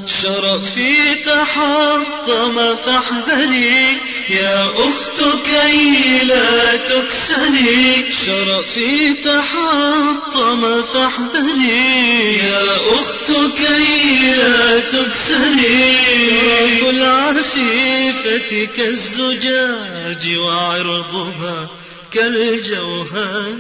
[0.07, 3.99] شرفي تحطم فاحذري.
[4.29, 8.07] يا أخت كي لا تكسري.
[8.27, 12.39] شرفي تحطم فاحذري.
[12.39, 15.97] يا أخت كي لا تكسري.
[16.83, 21.69] طرف العفيفة كالزجاج وعرضها.
[22.15, 23.59] كالجوهر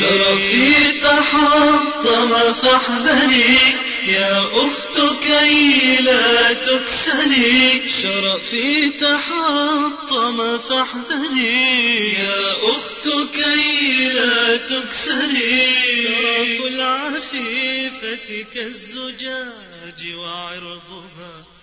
[0.00, 3.58] شرفي تحطم فاحذري
[4.06, 7.82] يا أخت كي لا تكسري.
[8.02, 15.66] شرفي تحطم فاحذري يا أخت كي لا تكسري.
[16.06, 21.55] طرف العفيفة كالزجاج وعرضها.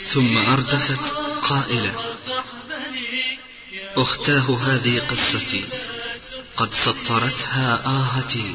[0.00, 1.12] ثم أردفت
[1.42, 1.94] قائلة
[3.96, 5.64] أختاه هذه قصتي
[6.56, 8.54] قد سطرتها آهتي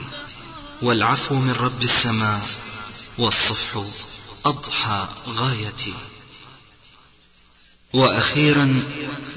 [0.81, 2.41] والعفو من رب السماء
[3.17, 3.83] والصفح
[4.45, 5.93] أضحى غايتي.
[7.93, 8.83] وأخيرا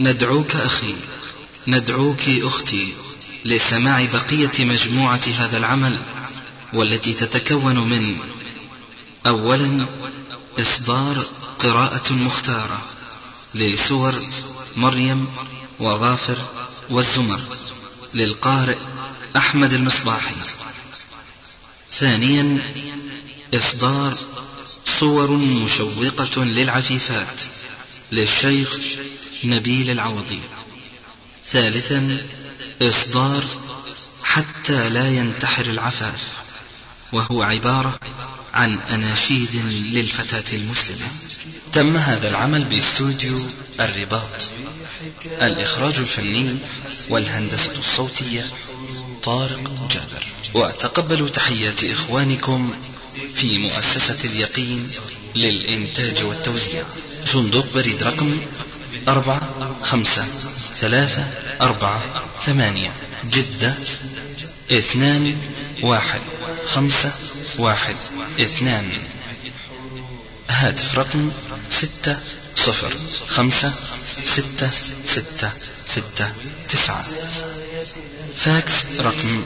[0.00, 0.94] ندعوك أخي
[1.66, 2.94] ندعوك أختي
[3.44, 5.98] لسماع بقية مجموعة هذا العمل
[6.72, 8.18] والتي تتكون من
[9.26, 9.86] أولا
[10.58, 11.22] إصدار
[11.58, 12.82] قراءة مختارة
[13.54, 14.14] لسور
[14.76, 15.28] مريم
[15.80, 16.38] وغافر
[16.90, 17.40] والزمر
[18.14, 18.76] للقارئ
[19.36, 20.34] أحمد المصباحي.
[21.92, 22.58] ثانيا
[23.54, 24.16] إصدار
[25.00, 27.40] صور مشوقة للعفيفات
[28.12, 28.78] للشيخ
[29.44, 30.40] نبيل العوضي.
[31.46, 32.26] ثالثا
[32.82, 33.44] إصدار
[34.22, 36.22] حتى لا ينتحر العفاف
[37.12, 37.98] وهو عبارة
[38.54, 39.56] عن أناشيد
[39.92, 41.08] للفتاة المسلمة.
[41.72, 43.38] تم هذا العمل باستوديو
[43.80, 44.50] الرباط.
[45.42, 46.56] الإخراج الفني
[47.08, 48.44] والهندسة الصوتية
[49.22, 50.26] طارق جابر.
[50.54, 52.74] وتقبلوا تحيات إخوانكم
[53.34, 54.88] في مؤسسة اليقين
[55.36, 56.82] للإنتاج والتوزيع.
[57.26, 58.40] صندوق بريد رقم
[59.08, 60.24] أربعة خمسة
[60.76, 61.26] ثلاثة
[61.60, 62.02] أربعة
[62.46, 62.92] ثمانية.
[63.24, 63.76] جدة
[64.72, 65.36] اثنان
[65.82, 66.20] واحد
[66.66, 67.12] خمسة
[67.58, 67.94] واحد
[68.40, 68.90] اثنان.
[70.50, 71.30] هاتف رقم
[71.70, 72.18] ستة
[72.56, 72.92] صفر
[73.28, 73.72] خمسة
[74.24, 74.68] ستة
[75.04, 75.50] ستة
[75.86, 76.32] ستة
[76.68, 77.04] تسعة.
[78.34, 79.42] فاكس رقم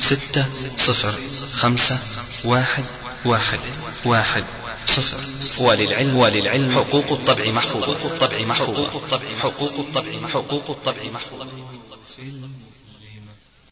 [0.00, 0.44] ستة
[0.86, 1.14] صفر
[1.54, 1.98] خمسة
[2.44, 2.84] واحد
[3.24, 3.60] واحد
[4.04, 4.44] واحد
[4.86, 5.18] صفر.
[5.64, 6.72] وللعلم وللعلم.
[6.72, 7.86] حقوق الطبع محفوظة.
[7.86, 8.90] حقوق الطبع محفوظة.
[9.38, 11.46] حقوق الطبع محفوظة.